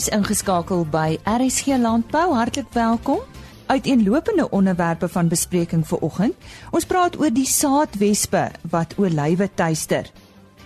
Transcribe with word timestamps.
Jy's 0.00 0.14
ingeskakel 0.16 0.86
by 0.88 1.18
RSG 1.28 1.76
Landbou. 1.76 2.30
Hartlik 2.32 2.70
welkom. 2.72 3.18
Uiteenlopende 3.66 4.46
onderwerpe 4.50 5.08
van 5.08 5.28
bespreking 5.28 5.82
vir 5.84 6.00
oggend. 6.00 6.46
Ons 6.72 6.86
praat 6.88 7.18
oor 7.20 7.28
die 7.28 7.44
saadwespe 7.44 8.46
wat 8.72 8.94
olywe 8.96 9.50
tuister. 9.54 10.08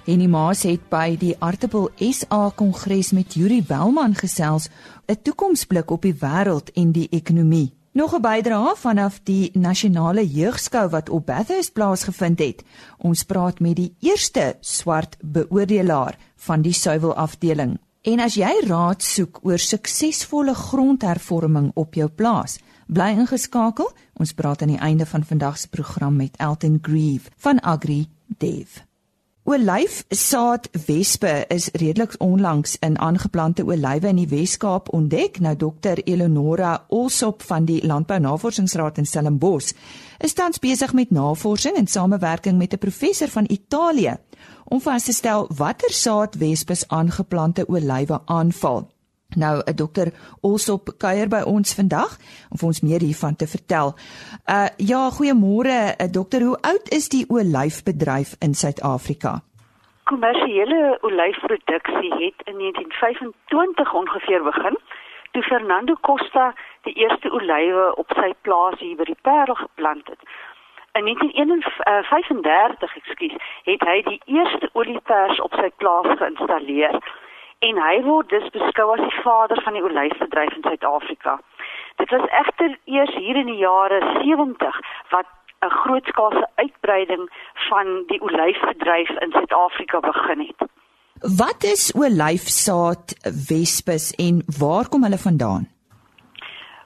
Henny 0.06 0.28
Maas 0.30 0.62
het 0.62 0.86
by 0.86 1.16
die 1.18 1.34
Artebel 1.42 1.88
SA 1.98 2.52
Kongres 2.54 3.10
met 3.10 3.34
Yuri 3.34 3.64
Welman 3.66 4.14
gesels 4.14 4.68
'n 5.08 5.18
toekomsblik 5.22 5.90
op 5.90 6.02
die 6.02 6.14
wêreld 6.14 6.70
en 6.74 6.92
die 6.92 7.08
ekonomie. 7.10 7.74
Nog 7.92 8.14
'n 8.14 8.20
bydrae 8.20 8.76
vanaf 8.76 9.20
die 9.24 9.50
nasionale 9.54 10.26
jeugskou 10.26 10.88
wat 10.88 11.08
op 11.08 11.26
Bathurst 11.26 11.72
plaasgevind 11.72 12.38
het. 12.38 12.62
Ons 12.98 13.24
praat 13.24 13.60
met 13.60 13.76
die 13.76 13.94
eerste 14.00 14.56
swart 14.60 15.16
beoordelaar 15.22 16.18
van 16.36 16.62
die 16.62 16.72
suiwel 16.72 17.14
afdeling. 17.14 17.78
En 18.04 18.20
as 18.20 18.34
jy 18.36 18.50
raad 18.66 19.00
soek 19.00 19.38
oor 19.48 19.60
suksesvolle 19.60 20.52
grondhervorming 20.58 21.70
op 21.80 21.96
jou 21.96 22.10
plaas, 22.12 22.58
bly 22.84 23.14
ingeskakel. 23.16 23.88
Ons 24.20 24.36
praat 24.36 24.60
aan 24.60 24.74
die 24.74 24.82
einde 24.84 25.06
van 25.08 25.24
vandag 25.24 25.56
se 25.58 25.70
program 25.72 26.18
met 26.20 26.36
Elton 26.36 26.76
Grieve 26.84 27.32
van 27.40 27.62
Agri 27.64 28.04
Dev. 28.28 28.82
Olyfsaadwespe 29.44 31.44
is 31.48 31.68
redelik 31.72 32.14
onlangs 32.18 32.76
in 32.80 32.98
aangeplante 32.98 33.64
olywe 33.64 34.08
in 34.08 34.20
die 34.22 34.28
Wes-Kaap 34.28 34.88
ontdek. 34.92 35.40
Nou 35.44 35.56
Dr 35.56 36.00
Eleonora 36.04 36.84
Olsop 36.88 37.42
van 37.44 37.64
die 37.68 37.86
Landbou 37.86 38.20
Navorsingsraad 38.20 39.00
in 39.00 39.08
Stellenbosch 39.08 39.72
is 40.24 40.32
tans 40.32 40.58
besig 40.58 40.92
met 40.92 41.10
navorsing 41.12 41.76
in 41.76 41.86
samewerking 41.86 42.56
met 42.58 42.72
'n 42.72 42.78
professor 42.78 43.28
van 43.28 43.44
Italië 43.48 44.16
om 44.64 44.80
vas 44.80 45.04
te 45.04 45.12
stel 45.12 45.48
watter 45.56 45.90
saadwespes 45.90 46.88
aangeplante 46.88 47.66
olywe 47.66 48.20
aanval. 48.26 48.88
Nou 49.36 49.62
'n 49.64 49.76
dokter 49.76 50.12
Olsop 50.40 50.94
kuier 50.98 51.28
by 51.28 51.42
ons 51.46 51.74
vandag 51.74 52.12
om 52.50 52.58
vir 52.58 52.66
ons 52.66 52.80
meer 52.80 53.00
hiervan 53.00 53.36
te 53.36 53.46
vertel. 53.46 53.94
Uh 54.46 54.68
ja, 54.76 55.10
goeiemôre 55.10 55.78
uh, 55.94 56.06
dokter, 56.10 56.40
hoe 56.42 56.58
oud 56.60 56.86
is 56.90 57.08
die 57.08 57.24
olyfbedryf 57.28 58.36
in 58.38 58.54
Suid-Afrika? 58.54 59.42
Kommersiële 60.04 60.98
olyfproduksie 61.00 62.12
het 62.24 62.38
in 62.50 62.56
1925 62.58 63.94
ongeveer 63.94 64.42
begin 64.42 64.76
toe 65.32 65.42
Fernando 65.42 65.94
Costa 66.00 66.54
die 66.82 66.94
eerste 66.94 67.30
olywe 67.30 67.96
op 67.96 68.12
sy 68.18 68.30
plaas 68.46 68.78
hier 68.78 68.96
by 68.96 69.04
die 69.04 69.22
Parel 69.22 69.54
geplant 69.54 70.06
het. 70.06 70.20
In 70.98 71.04
1935, 71.04 72.90
uh, 72.90 73.02
ekskuus, 73.02 73.36
het 73.64 73.82
hy 73.82 73.96
die 74.06 74.20
eerste 74.24 74.68
oliepers 74.78 75.40
op 75.42 75.56
sy 75.58 75.70
plaas 75.82 76.06
geïnstalleer 76.20 77.00
en 77.66 77.80
hy 77.82 77.96
word 78.04 78.30
dus 78.30 78.46
beskou 78.54 78.86
as 78.94 79.02
die 79.02 79.22
vader 79.24 79.58
van 79.66 79.74
die 79.74 79.82
olyfbedryf 79.82 80.54
in 80.54 80.62
Suid-Afrika. 80.68 81.34
Dit 81.98 82.14
was 82.14 82.28
egter 82.42 82.78
eers 82.84 83.14
hier 83.18 83.40
in 83.42 83.50
die 83.50 83.58
jare 83.64 83.98
70 84.20 84.80
wat 85.16 85.26
'n 85.66 85.74
grootskaalse 85.80 86.46
uitbreiding 86.62 87.26
van 87.68 87.86
die 88.06 88.20
olyfbedryf 88.20 89.10
in 89.26 89.34
Suid-Afrika 89.34 90.00
begin 90.00 90.46
het. 90.46 90.68
Wat 91.42 91.62
is 91.74 91.92
olyfsaad 91.96 93.18
wespes 93.48 94.10
en 94.14 94.42
waar 94.58 94.88
kom 94.88 95.02
hulle 95.02 95.18
vandaan? 95.18 95.73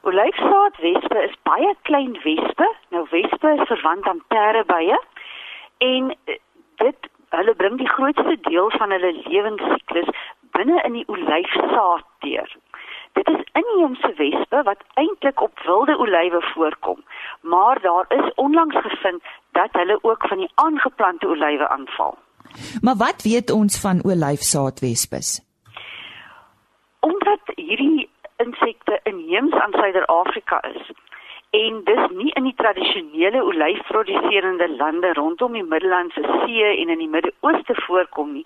Olyfsaadwespe 0.08 1.18
is 1.28 1.34
baie 1.44 1.74
klein 1.88 2.14
wespe. 2.24 2.66
Nou 2.94 3.04
wespe 3.10 3.48
is 3.56 3.66
verwant 3.68 4.06
aan 4.08 4.22
perdebye 4.32 4.96
en 5.84 6.14
eh, 6.24 6.38
dit 6.82 7.08
hulle 7.36 7.54
bring 7.60 7.76
die 7.80 7.88
grootste 7.88 8.36
deel 8.46 8.70
van 8.80 8.94
hulle 8.94 9.12
lewensiklus 9.26 10.08
binne 10.56 10.80
in 10.88 10.96
die 10.96 11.04
olyfsaad 11.12 12.06
deur. 12.24 12.56
Dit 13.18 13.28
is 13.34 13.44
inheemse 13.60 14.12
wespe 14.22 14.62
wat 14.70 14.84
eintlik 15.02 15.42
op 15.44 15.60
wilde 15.66 15.98
olywe 15.98 16.40
voorkom, 16.54 17.04
maar 17.40 17.80
daar 17.84 18.06
is 18.08 18.34
onlangs 18.34 18.80
gevind 18.88 19.22
dat 19.60 19.76
hulle 19.80 19.98
ook 20.02 20.28
van 20.28 20.44
die 20.44 20.52
aangeplante 20.54 21.28
olywe 21.28 21.68
aanval. 21.68 22.18
Maar 22.80 22.96
wat 22.96 23.22
weet 23.22 23.50
ons 23.50 23.80
van 23.80 24.04
olyfsaadwespes? 24.04 25.40
Omdat 27.00 27.40
hierdie 27.54 28.08
insekte 28.44 29.00
inheems 29.02 29.54
aan 29.54 29.72
Suider-Afrika 29.72 30.62
is 30.74 30.92
en 31.50 31.80
dis 31.84 32.04
nie 32.12 32.30
in 32.36 32.44
die 32.44 32.54
tradisionele 32.54 33.40
olyfproduserende 33.50 34.68
lande 34.76 35.12
rondom 35.16 35.52
die 35.56 35.64
Middellandse 35.64 36.22
See 36.22 36.64
en 36.82 36.92
in 36.92 36.98
die 36.98 37.08
Midde-Ooste 37.08 37.74
voorkom 37.86 38.32
nie, 38.32 38.44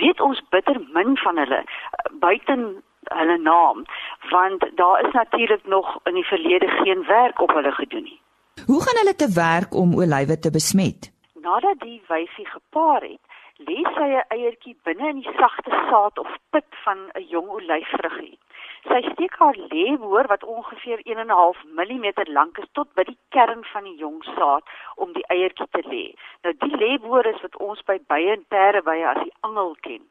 weet 0.00 0.20
ons 0.20 0.42
bitter 0.50 0.80
min 0.92 1.16
van 1.24 1.40
hulle 1.40 1.62
eh, 1.64 2.10
buiten 2.24 2.82
hulle 3.10 3.38
naam, 3.38 3.84
want 4.30 4.68
daar 4.76 5.06
is 5.06 5.12
natuurlik 5.12 5.64
nog 5.66 5.98
in 6.04 6.14
die 6.14 6.28
verlede 6.28 6.68
geen 6.68 7.06
werk 7.06 7.40
op 7.40 7.54
hulle 7.56 7.72
gedoen 7.72 8.02
nie. 8.02 8.20
Hoe 8.66 8.82
gaan 8.82 9.00
hulle 9.00 9.16
te 9.16 9.32
werk 9.34 9.74
om 9.74 9.96
olywe 9.96 10.38
te 10.38 10.50
besmet? 10.50 11.10
Nadat 11.40 11.80
die 11.80 12.02
wyfie 12.08 12.46
gepaar 12.46 13.02
het, 13.02 13.22
lê 13.66 13.80
sy 13.96 14.08
'n 14.12 14.24
eiertjie 14.28 14.76
binne 14.84 15.08
in 15.08 15.20
die 15.24 15.34
sagte 15.40 15.70
saad 15.88 16.18
of 16.18 16.30
pit 16.50 16.70
van 16.84 16.98
'n 17.14 17.26
jong 17.28 17.48
olyfvruggie. 17.48 18.38
Sy 18.82 18.98
steek 19.12 19.36
haar 19.38 19.56
leeboor 19.56 20.26
wat 20.26 20.44
ongeveer 20.44 21.02
1.5 21.04 21.58
mm 21.78 22.06
lank 22.36 22.58
is 22.58 22.70
tot 22.72 22.88
by 22.98 23.04
die 23.06 23.18
kern 23.28 23.62
van 23.72 23.84
die 23.86 23.94
jong 24.00 24.24
saad 24.24 24.72
om 24.96 25.12
die 25.14 25.26
eiertjie 25.34 25.68
te 25.70 25.82
lê. 25.86 26.02
Nou 26.42 26.52
die 26.64 26.80
leeboor 26.80 27.28
is 27.30 27.38
wat 27.44 27.56
ons 27.66 27.84
by 27.86 28.00
bye 28.10 28.32
en 28.34 28.42
perde 28.54 28.82
bye 28.88 29.06
as 29.12 29.22
die 29.22 29.34
angel 29.48 29.76
ken. 29.86 30.02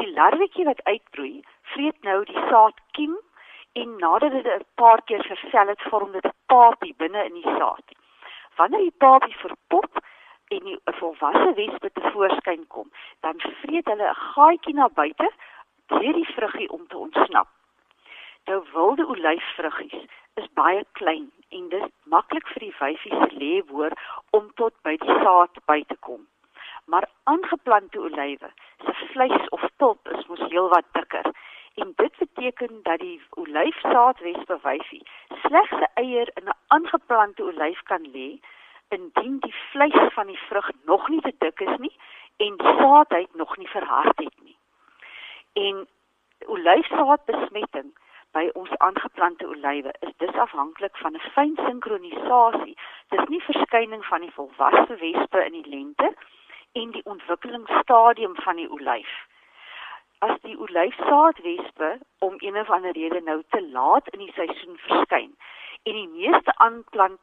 Die 0.00 0.08
larwetjie 0.16 0.64
wat 0.70 0.80
uitbroei, 0.88 1.44
vreet 1.74 2.08
nou 2.08 2.18
die 2.32 2.46
saadkiem 2.48 3.18
en 3.82 3.96
nadat 4.00 4.32
dit 4.38 4.46
'n 4.56 4.64
paar 4.80 5.02
keer 5.02 5.24
versel 5.28 5.68
het, 5.74 5.88
vorm 5.92 6.12
dit 6.12 6.26
'n 6.26 6.36
papie 6.46 6.94
binne 6.96 7.24
in 7.24 7.34
die 7.40 7.56
saad. 7.58 7.96
Wanneer 8.56 8.88
die 8.88 9.00
papie 9.06 9.36
verpop 9.36 10.04
en 10.48 10.62
'n 10.66 10.80
volwasse 11.00 11.52
wespe 11.60 11.90
te 11.92 12.10
voorskyn 12.10 12.66
kom, 12.66 12.88
dan 13.20 13.34
vreet 13.40 13.86
hulle 13.86 14.08
'n 14.08 14.22
gaatjie 14.34 14.74
na 14.74 14.88
buite 14.88 15.30
deur 15.86 16.12
die 16.12 16.32
vruggie 16.34 16.70
om 16.70 16.86
te 16.86 16.96
ontsnap. 16.96 17.48
Nou 18.44 18.64
wilde 18.72 19.06
olyfvruggies 19.06 20.04
is 20.34 20.48
baie 20.58 20.84
klein 20.92 21.30
en 21.48 21.68
dit 21.68 21.92
maklik 22.14 22.48
vir 22.54 22.64
die 22.64 22.74
wyfie 22.78 23.12
se 23.14 23.28
leeboor 23.42 23.94
om 24.38 24.48
tot 24.60 24.74
by 24.86 24.96
die 25.02 25.18
saad 25.22 25.60
by 25.70 25.78
te 25.92 25.96
kom. 26.06 26.24
Maar 26.90 27.06
aangeplante 27.30 28.00
olywe 28.00 28.50
se 28.84 28.94
vleis 29.12 29.48
of 29.58 29.68
pulp 29.76 30.10
is 30.16 30.26
mos 30.26 30.42
heelwat 30.48 30.90
dikker 30.98 31.30
en 31.84 31.94
dit 32.02 32.18
beteken 32.24 32.82
dat 32.88 32.98
die 33.04 33.20
olyfsaadwespe 33.44 34.58
wyfie 34.66 35.02
slegs 35.46 35.78
'n 35.78 35.88
eier 36.04 36.34
in 36.40 36.50
'n 36.50 36.58
aangeplante 36.74 37.46
olyf 37.52 37.82
kan 37.92 38.10
lê 38.18 38.28
indien 38.88 39.38
die 39.46 39.54
vleis 39.70 40.12
van 40.18 40.26
die 40.26 40.42
vrug 40.48 40.70
nog 40.84 41.08
nie 41.08 41.20
te 41.20 41.34
dik 41.38 41.60
is 41.60 41.78
nie 41.78 41.96
en 42.36 42.56
die 42.56 42.76
saadheid 42.82 43.34
nog 43.34 43.56
nie 43.56 43.68
verhard 43.68 44.18
het 44.18 44.38
nie. 44.42 44.56
En 45.52 45.86
olyfsaadbesmetting 46.46 47.92
by 48.32 48.48
ons 48.60 48.70
aangeplante 48.86 49.46
olywe 49.48 49.92
is 50.06 50.12
dis 50.22 50.36
afhanklik 50.44 50.96
van 51.04 51.16
'n 51.16 51.24
fyn 51.34 51.56
sinkronisasie. 51.66 52.76
Dis 53.14 53.28
nie 53.28 53.42
verskyning 53.48 54.04
van 54.04 54.20
die 54.20 54.34
volwasse 54.36 54.96
wespe 55.04 55.44
in 55.44 55.52
die 55.52 55.68
lente 55.74 56.14
en 56.72 56.90
die 56.90 57.04
ontwikkelingsstadium 57.04 58.34
van 58.44 58.56
die 58.56 58.70
olyf. 58.70 59.12
As 60.18 60.40
die 60.40 60.58
olyfsaadwespe 60.58 61.98
om 62.18 62.34
een 62.38 62.56
of 62.56 62.70
ander 62.70 62.92
rede 62.92 63.20
nou 63.20 63.42
te 63.48 63.62
laat 63.62 64.08
in 64.08 64.18
die 64.18 64.32
seisoen 64.32 64.78
verskyn 64.86 65.36
en 65.82 65.92
die 65.92 66.08
meeste 66.08 66.54
aanplant 66.56 67.20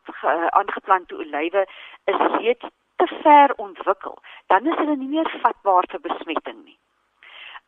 aangeplante 0.49 1.15
olywe 1.15 1.67
is 2.05 2.21
reeds 2.37 2.65
te 2.95 3.07
ver 3.23 3.53
ontwikkel, 3.55 4.17
dan 4.47 4.65
is 4.67 4.77
hulle 4.77 4.95
nie 4.95 5.07
meer 5.07 5.29
vatbaar 5.41 5.85
vir 5.89 5.99
besmetting 5.99 6.63
nie. 6.65 6.79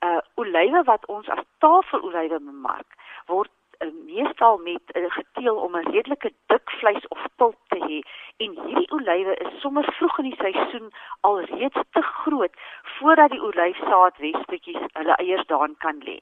Uh 0.02 0.20
olywe 0.42 0.84
wat 0.84 1.06
ons 1.06 1.28
as 1.30 1.44
tafelolywe 1.64 2.40
bemark, 2.40 2.98
word 3.28 3.52
uh, 3.82 3.90
meestal 4.06 4.58
met 4.58 4.96
uh, 4.96 5.06
geteel 5.18 5.56
om 5.56 5.76
'n 5.78 5.92
redelike 5.92 6.32
dik 6.54 6.70
vleis 6.80 7.08
of 7.08 7.26
pulp 7.36 7.58
te 7.68 7.80
hê 7.88 8.00
en 8.46 8.52
hierdie 8.66 8.92
olywe 8.98 9.36
is 9.46 9.62
sommer 9.62 9.86
vroeg 9.98 10.18
in 10.18 10.30
die 10.30 10.42
seisoen 10.42 10.92
alreeds 11.22 11.82
te 11.98 12.02
groot 12.02 12.54
voordat 12.98 13.32
die 13.32 13.44
olyfsaadwespetjies 13.50 14.84
hulle 14.94 15.16
eiers 15.16 15.46
daarin 15.48 15.76
kan 15.78 15.98
lê. 16.10 16.20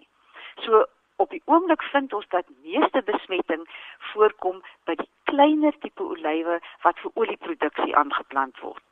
So 0.66 0.86
op 1.16 1.30
die 1.30 1.42
oomblik 1.46 1.84
vind 1.92 2.14
ons 2.14 2.28
dat 2.36 2.46
meeste 2.64 3.02
besmetting 3.06 3.64
voorkom 4.12 4.62
by 4.88 4.96
die 4.96 5.10
kleiner 5.24 5.76
tipe 5.80 6.04
olywe 6.04 6.60
wat 6.84 7.00
vir 7.04 7.12
olieproduksie 7.14 7.96
aangeplant 7.96 8.60
word. 8.60 8.84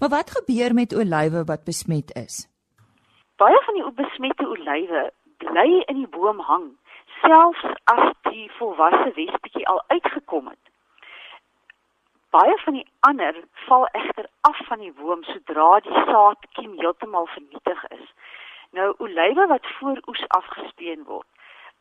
Maar 0.00 0.08
wat 0.08 0.34
gebeur 0.36 0.74
met 0.74 0.92
olywe 0.92 1.44
wat 1.44 1.64
besmet 1.64 2.12
is? 2.16 2.53
Baie 3.36 3.60
van 3.66 3.74
die 3.74 3.92
besmette 3.98 4.46
olywe 4.46 5.10
bly 5.42 5.70
in 5.90 5.96
die 5.96 6.10
boom 6.16 6.38
hang 6.38 6.68
selfs 7.20 7.64
as 7.90 8.12
die 8.28 8.44
volwasse 8.58 9.10
wespetjie 9.16 9.66
al 9.72 9.80
uitgekom 9.86 10.52
het. 10.52 10.70
Baie 12.36 12.54
van 12.62 12.78
die 12.78 12.86
ander 13.08 13.40
val 13.64 13.88
egter 14.00 14.28
af 14.50 14.60
van 14.68 14.84
die 14.84 14.92
boom 15.00 15.26
sodra 15.30 15.80
die 15.86 16.04
saadkiem 16.10 16.78
heeltemal 16.78 17.26
vernietig 17.32 17.82
is. 17.96 18.06
Nou 18.78 18.94
olywe 19.08 19.48
wat 19.50 19.66
voor 19.80 19.98
oes 20.06 20.22
afgespeen 20.38 21.02
word, 21.10 21.26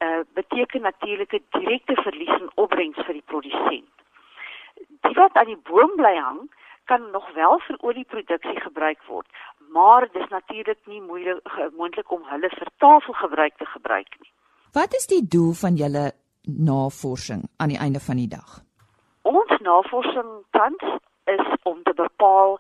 uh, 0.02 0.26
beteken 0.34 0.82
natuurlik 0.82 1.38
'n 1.38 1.46
direkte 1.60 2.02
verlies 2.02 2.36
in 2.40 2.52
opbrengs 2.66 3.06
vir 3.06 3.14
die 3.14 3.28
produsent. 3.34 3.94
Die 5.06 5.16
wat 5.22 5.38
aan 5.38 5.54
die 5.54 5.64
boom 5.70 5.96
bly 6.02 6.16
hang, 6.18 6.50
kan 6.86 7.12
nog 7.12 7.34
wel 7.34 7.60
vir 7.60 7.78
olieproduksie 7.80 8.60
gebruik 8.60 9.04
word, 9.08 9.28
maar 9.74 10.08
dis 10.12 10.30
natuurlik 10.30 10.80
nie 10.86 11.02
moeilik 11.02 11.56
moontlik 11.78 12.12
om 12.12 12.24
hulle 12.32 12.50
vir 12.50 12.70
tafelgebruik 12.78 13.58
te 13.58 13.66
gebruik 13.66 14.20
nie. 14.20 14.32
Wat 14.74 14.94
is 14.94 15.08
die 15.08 15.24
doel 15.36 15.54
van 15.54 15.76
julle 15.82 16.12
navorsing 16.70 17.44
aan 17.58 17.74
die 17.74 17.82
einde 17.86 18.00
van 18.00 18.22
die 18.22 18.28
dag? 18.28 18.62
Ons 19.22 19.60
navorsing 19.60 20.32
tans 20.52 20.86
is 21.24 21.46
om 21.64 21.84
te 21.84 21.94
bepaal 21.94 22.58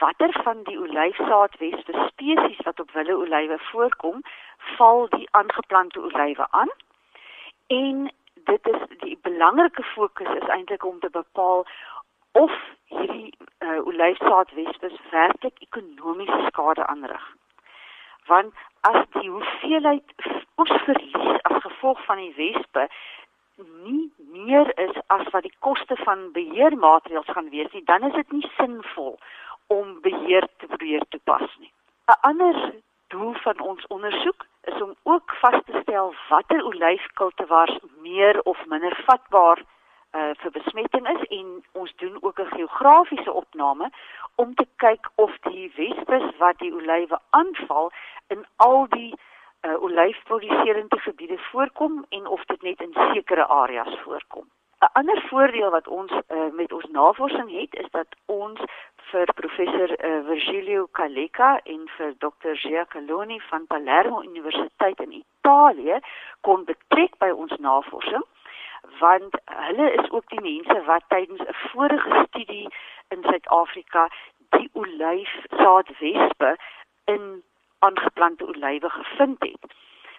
watter 0.00 0.32
van 0.44 0.62
die 0.68 0.78
olyfsaadwespe 0.78 1.92
spesies 2.08 2.60
wat 2.64 2.80
op 2.80 2.90
wille 2.90 3.16
olywe 3.16 3.58
voorkom, 3.70 4.22
val 4.76 5.08
die 5.08 5.28
aangeplante 5.30 6.00
olywe 6.00 6.46
aan. 6.50 6.72
En 7.66 8.10
dit 8.50 8.68
is 8.74 8.82
die 9.04 9.18
belangrike 9.22 9.82
fokus 9.82 10.32
is 10.40 10.48
eintlik 10.48 10.84
om 10.84 10.98
te 11.00 11.10
bepaal 11.10 11.66
of 12.32 12.52
hierdie 12.92 13.32
uh, 13.58 13.86
olyfsaadwespe 13.86 14.90
werklik 15.10 15.60
ekonomiese 15.68 16.46
skade 16.46 16.86
aanrig. 16.86 17.26
Want 18.26 18.54
as 18.80 19.02
die 19.18 19.30
hoeveelheid 19.30 20.14
oesverlies 20.56 21.40
as 21.42 21.62
gevolg 21.62 22.04
van 22.04 22.22
die 22.22 22.34
wespe 22.36 22.88
nie 23.56 24.12
meer 24.32 24.72
is 24.78 24.96
as 25.06 25.28
wat 25.32 25.42
die 25.42 25.56
koste 25.58 25.96
van 26.04 26.32
beheermaatreëls 26.32 27.30
gaan 27.36 27.50
wees 27.50 27.72
nie, 27.72 27.84
dan 27.84 28.04
is 28.08 28.12
dit 28.12 28.32
nie 28.32 28.50
sinvol 28.56 29.16
om 29.72 30.00
beheer 30.00 30.48
te 30.56 30.66
probeer 30.66 31.06
toepas 31.08 31.46
nie. 31.58 31.72
'n 32.06 32.18
Ander 32.30 32.58
doel 33.08 33.34
van 33.46 33.60
ons 33.60 33.86
ondersoek 33.86 34.46
is 34.70 34.82
om 34.82 34.94
ook 35.02 35.34
vas 35.40 35.60
te 35.66 35.80
stel 35.82 36.14
watter 36.28 36.64
olyfkultivars 36.64 37.78
meer 38.02 38.40
of 38.42 38.66
minder 38.66 38.96
vatbaar 39.06 39.62
uh, 40.12 40.30
vir 40.42 40.50
besmetting 40.50 41.08
is 41.08 41.22
en 41.38 41.64
ons 41.72 41.94
doen 41.96 42.18
ook 42.20 42.38
'n 42.40 42.54
geografiese 42.56 43.32
opname 43.32 43.90
om 44.34 44.54
te 44.54 44.66
kyk 44.76 45.10
of 45.14 45.36
die 45.40 45.72
wespes 45.76 46.36
wat 46.38 46.58
die 46.58 46.74
olywe 46.74 47.18
aanval 47.30 47.92
in 48.26 48.46
al 48.56 48.86
die 48.88 49.14
uh, 49.66 49.82
olyfproduserende 49.82 50.98
gebiede 50.98 51.38
voorkom 51.38 52.04
en 52.08 52.26
of 52.26 52.44
dit 52.44 52.62
net 52.62 52.80
in 52.80 52.92
sekere 52.92 53.46
areas 53.46 53.98
voorkom. 54.04 54.46
'n 54.80 54.88
Ander 54.92 55.22
voordeel 55.28 55.70
wat 55.70 55.88
ons 55.88 56.12
uh, 56.12 56.52
met 56.52 56.72
ons 56.72 56.84
navorsing 56.84 57.50
het 57.60 57.74
is 57.74 57.90
dat 57.90 58.06
ons 58.26 58.60
vir 59.10 59.32
professor 59.34 59.90
uh, 59.90 60.26
Virgilio 60.26 60.86
Caleca 60.92 61.60
en 61.64 61.88
vir 61.96 62.14
Dr. 62.18 62.54
Giacaloni 62.54 63.40
van 63.40 63.66
Palermo 63.66 64.22
Universiteit 64.22 65.00
in 65.00 65.12
Italië 65.12 65.98
kon 66.40 66.64
betrek 66.64 67.18
by 67.18 67.30
ons 67.30 67.56
navorsing 67.56 68.24
want 68.98 69.40
hulle 69.44 69.92
is 69.92 70.10
ook 70.10 70.28
die 70.28 70.40
mense 70.40 70.82
wat 70.84 71.02
tydens 71.08 71.40
'n 71.40 71.54
vorige 71.72 72.24
studie 72.28 72.68
in 73.08 73.22
Suid-Afrika 73.22 74.08
die 74.48 74.70
olyfsaadwespe 74.72 76.56
in 77.04 77.42
aangeplante 77.78 78.46
olywe 78.46 78.90
gevind 78.90 79.42
het. 79.42 79.74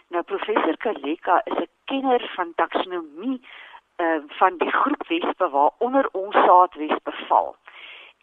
Nou 0.07 0.23
professor 0.23 0.77
Kaleka 0.77 1.41
is 1.43 1.57
'n 1.57 1.69
kenner 1.85 2.31
van 2.35 2.53
taksonomie 2.55 3.41
uh, 3.97 4.21
van 4.27 4.57
die 4.57 4.71
groep 4.71 5.07
wespe 5.07 5.49
waaronder 5.49 6.09
ons 6.11 6.35
saadwespe 6.35 7.11
val. 7.11 7.55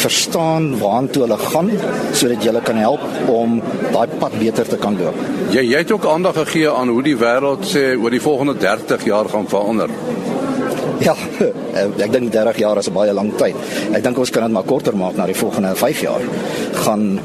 verstaan 0.00 0.72
waartoe 0.80 1.24
hulle 1.26 1.38
gaan 1.40 1.70
sodat 2.14 2.42
jy 2.42 2.50
hulle 2.52 2.64
kan 2.64 2.80
help 2.80 3.04
om 3.32 3.60
daai 3.92 4.18
pad 4.20 4.38
beter 4.40 4.68
te 4.68 4.80
kan 4.80 4.98
loop. 5.00 5.18
Jy 5.54 5.64
jy 5.70 5.82
het 5.84 5.92
ook 5.94 6.06
aandag 6.10 6.38
gegee 6.42 6.70
aan 6.70 6.92
hoe 6.92 7.02
die 7.02 7.16
wêreld 7.18 7.66
sê 7.68 7.92
oor 7.96 8.14
die 8.14 8.22
volgende 8.22 8.56
30 8.60 9.06
jaar 9.08 9.30
gaan 9.32 9.48
verander. 9.50 9.92
Ja, 11.02 11.14
ek 12.04 12.12
dink 12.14 12.30
30 12.32 12.60
jaar 12.62 12.78
is 12.78 12.88
'n 12.88 12.94
baie 12.94 13.12
lang 13.12 13.32
tyd. 13.36 13.56
Ek 13.92 14.02
dink 14.02 14.18
ons 14.18 14.30
kan 14.30 14.42
dit 14.44 14.52
maar 14.52 14.68
korter 14.68 14.96
maak 14.96 15.16
na 15.16 15.26
die 15.26 15.38
volgende 15.38 15.74
5 15.74 16.00
jaar. 16.00 16.22
Gaan 16.84 17.20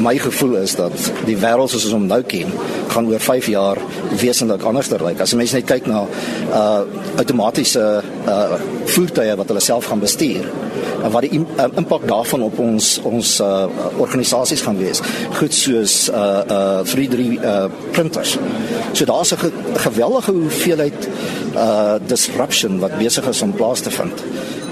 my 0.00 0.18
gevoel 0.18 0.56
is 0.60 0.74
dat 0.78 0.94
die 1.28 1.36
wêreld 1.36 1.70
soos 1.70 1.84
ons 1.88 1.94
hom 1.96 2.06
nou 2.08 2.20
ken, 2.26 2.52
gaan 2.90 3.08
oor 3.10 3.20
5 3.20 3.50
jaar 3.52 3.78
wesentlik 4.20 4.64
anders 4.66 4.90
lyk. 4.90 5.02
Like. 5.04 5.22
As 5.22 5.34
mense 5.38 5.56
net 5.56 5.68
kyk 5.68 5.86
na 5.90 6.04
uh 6.50 6.82
outomatiese 7.20 7.84
uh 8.26 8.58
voertuie 8.94 9.36
wat 9.36 9.52
hulle 9.52 9.62
self 9.64 9.90
gaan 9.90 10.02
bestuur 10.02 10.48
en 11.00 11.12
wat 11.12 11.24
die 11.24 11.40
uh, 11.40 11.66
impak 11.80 12.06
daarvan 12.08 12.44
op 12.48 12.58
ons 12.62 12.92
ons 13.08 13.34
uh 13.44 13.66
organisasies 14.02 14.64
gaan 14.66 14.78
wees. 14.80 15.02
Goed 15.38 15.54
soos 15.54 16.08
uh 16.08 16.42
uh 16.56 16.80
3D 16.88 17.20
uh 17.38 17.68
printers. 17.92 18.36
So 18.92 19.04
daar's 19.04 19.32
'n 19.32 19.38
ge 19.38 19.50
geweldige 19.86 20.32
hoeveelheid 20.32 21.08
uh 21.54 21.94
disruption 22.06 22.78
wat 22.78 22.98
besig 22.98 23.28
is 23.28 23.42
om 23.42 23.52
plaas 23.52 23.80
te 23.80 23.90
vind. 23.90 24.24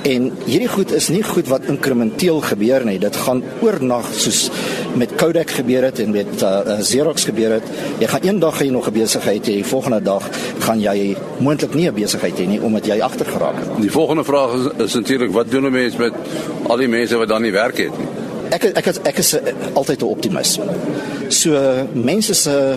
En 0.09 0.29
hierdie 0.47 0.69
goed 0.73 0.93
is 0.97 1.09
nie 1.13 1.23
goed 1.23 1.49
wat 1.53 1.67
inkrementeel 1.69 2.39
gebeur 2.41 2.85
nie. 2.87 2.97
Dit 3.03 3.17
gaan 3.27 3.43
oornag 3.65 4.07
soos 4.17 4.47
met 4.97 5.13
Kodak 5.21 5.51
gebeur 5.59 5.85
het 5.85 6.01
en 6.01 6.15
met 6.15 6.31
uh, 6.43 6.79
Xerox 6.81 7.27
gebeur 7.29 7.59
het. 7.59 7.67
Jy 8.01 8.09
gaan 8.13 8.25
eendag 8.25 8.61
hê 8.63 8.71
nog 8.73 8.89
'n 8.89 8.97
besigheid 8.97 9.43
hê, 9.45 9.59
die 9.61 9.65
volgende 9.65 10.01
dag 10.03 10.25
gaan 10.65 10.81
jy 10.81 11.17
moontlik 11.39 11.75
nie 11.75 11.89
'n 11.91 11.95
besigheid 11.95 12.39
hê 12.39 12.47
nie 12.47 12.61
omdat 12.61 12.87
jy 12.87 13.01
agtergeraak 13.01 13.59
het. 13.59 13.69
Die 13.81 13.91
volgende 13.91 14.25
vraag 14.25 14.55
is, 14.55 14.85
is 14.85 14.95
natuurlik 14.95 15.33
wat 15.33 15.51
doen 15.51 15.67
'n 15.67 15.73
mens 15.73 15.97
met 15.97 16.13
al 16.69 16.77
die 16.77 16.89
mense 16.89 17.17
wat 17.17 17.29
dan 17.29 17.43
nie 17.43 17.53
werk 17.53 17.77
het 17.77 17.99
nie? 17.99 18.09
Ek 18.51 18.65
ek 18.65 18.87
is, 18.87 18.99
ek 19.03 19.19
is 19.19 19.35
uh, 19.35 19.41
altyd 19.75 20.03
'n 20.03 20.05
optimis. 20.05 20.59
So 21.29 21.51
mense 21.93 22.35
se 22.35 22.77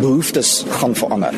behoeftes 0.00 0.64
gaan 0.68 0.94
verander. 0.94 1.34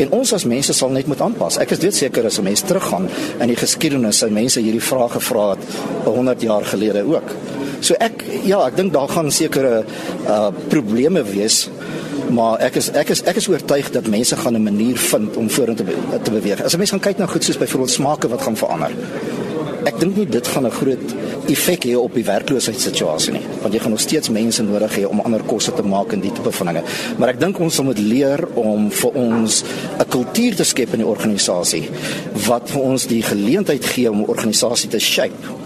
En 0.00 0.12
ons 0.16 0.32
as 0.32 0.44
mense 0.48 0.72
sal 0.72 0.92
net 0.94 1.06
moet 1.06 1.20
aanpas. 1.20 1.58
Ek 1.60 1.70
is 1.70 1.82
doodseker 1.82 2.24
as 2.26 2.38
'n 2.38 2.44
mens 2.44 2.60
teruggaan 2.60 3.08
in 3.40 3.48
die 3.48 3.56
geskiedenis, 3.56 4.18
sou 4.18 4.30
mense 4.30 4.60
hierdie 4.60 4.80
vrae 4.80 5.08
gevra 5.08 5.50
het 5.50 5.64
100 6.04 6.42
jaar 6.42 6.64
gelede 6.64 7.04
ook. 7.04 7.34
So 7.80 7.94
ek 7.94 8.24
ja, 8.44 8.66
ek 8.66 8.76
dink 8.76 8.92
daar 8.92 9.08
gaan 9.08 9.30
sekere 9.30 9.84
uh 10.26 10.50
probleme 10.68 11.22
wees 11.22 11.68
Maar 12.30 12.60
ek 12.62 12.76
is 12.78 12.90
ek 12.94 13.08
is 13.10 13.22
ek 13.26 13.38
is 13.40 13.48
oortuig 13.50 13.90
dat 13.90 14.06
mense 14.06 14.36
gaan 14.36 14.54
'n 14.54 14.62
manier 14.62 14.96
vind 14.96 15.36
om 15.36 15.50
vorentoe 15.50 15.86
te, 15.86 16.22
te 16.22 16.30
beweeg. 16.30 16.62
As 16.62 16.74
'n 16.74 16.78
mens 16.78 16.90
gaan 16.90 17.00
kyk 17.00 17.18
na 17.18 17.26
goed 17.26 17.44
soos 17.44 17.58
byvoorbeeld 17.58 17.90
smake 17.90 18.28
wat 18.28 18.42
gaan 18.42 18.56
verander. 18.56 18.92
Ek 19.84 19.98
dink 19.98 20.16
nie 20.16 20.26
dit 20.26 20.46
gaan 20.46 20.66
'n 20.66 20.70
groot 20.70 21.14
effek 21.46 21.84
hê 21.84 21.96
op 21.96 22.14
die 22.14 22.24
werkloosheidssituasie 22.24 23.32
nie, 23.32 23.46
want 23.62 23.74
jy 23.74 23.80
gaan 23.80 23.94
nog 23.96 24.00
steeds 24.00 24.28
mense 24.28 24.62
nodig 24.62 24.96
hê 24.98 25.04
om 25.08 25.20
ander 25.20 25.42
kosse 25.46 25.72
te 25.72 25.82
maak 25.82 26.12
en 26.12 26.20
die 26.20 26.32
tipe 26.32 26.52
van 26.52 26.72
dinge. 26.72 26.82
Maar 27.18 27.34
ek 27.34 27.40
dink 27.40 27.60
ons 27.60 27.80
moet 27.80 27.98
leer 27.98 28.44
om 28.54 28.90
vir 28.90 29.10
ons 29.14 29.64
'n 29.98 30.08
kultuur 30.08 30.56
te 30.56 30.64
skep 30.64 30.92
in 30.92 31.04
die 31.04 31.12
organisasie 31.14 31.88
wat 32.46 32.70
vir 32.70 32.82
ons 32.82 33.06
die 33.06 33.22
geleentheid 33.22 33.84
gee 33.84 34.10
om 34.10 34.20
'n 34.20 34.28
organisasie 34.28 34.90
te 34.90 34.98
shape 34.98 35.58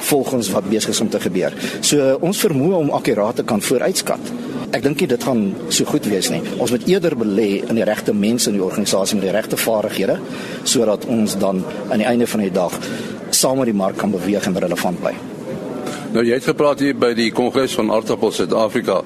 volgens 0.00 0.50
wat 0.50 0.68
besig 0.68 0.90
is 0.90 1.00
om 1.00 1.08
te 1.08 1.20
gebeur. 1.20 1.52
So 1.80 2.16
ons 2.20 2.40
vermoë 2.40 2.74
om 2.74 2.90
akkuraat 2.90 3.36
te 3.36 3.44
kan 3.44 3.62
vooruitskat. 3.62 4.32
Ek 4.70 4.82
dink 4.82 5.02
dit 5.02 5.22
gaan 5.22 5.54
so 5.68 5.84
goed 5.84 6.06
wees 6.06 6.30
nie. 6.30 6.42
Ons 6.58 6.70
moet 6.70 6.86
eerder 6.86 7.16
belê 7.16 7.64
in 7.68 7.74
die 7.74 7.84
regte 7.84 8.14
mense 8.14 8.50
in 8.50 8.58
die 8.58 8.64
organisasie 8.64 9.18
met 9.18 9.26
die 9.26 9.34
regte 9.34 9.56
vaardighede 9.56 10.18
sodat 10.62 11.06
ons 11.10 11.38
dan 11.38 11.64
aan 11.90 11.98
die 11.98 12.06
einde 12.06 12.26
van 12.26 12.40
die 12.40 12.52
dag 12.54 12.78
saam 13.30 13.58
met 13.58 13.70
die 13.70 13.76
mark 13.76 13.96
kan 13.96 14.10
beweeg 14.14 14.46
en 14.46 14.58
relevant 14.58 15.00
bly. 15.00 15.14
Nou 16.10 16.24
jy 16.26 16.34
het 16.40 16.46
gepraat 16.48 16.80
hier 16.82 16.96
by 16.98 17.12
die 17.14 17.28
Kongres 17.30 17.76
van 17.78 17.92
Aardappels 17.94 18.40
Suid-Afrika. 18.40 18.96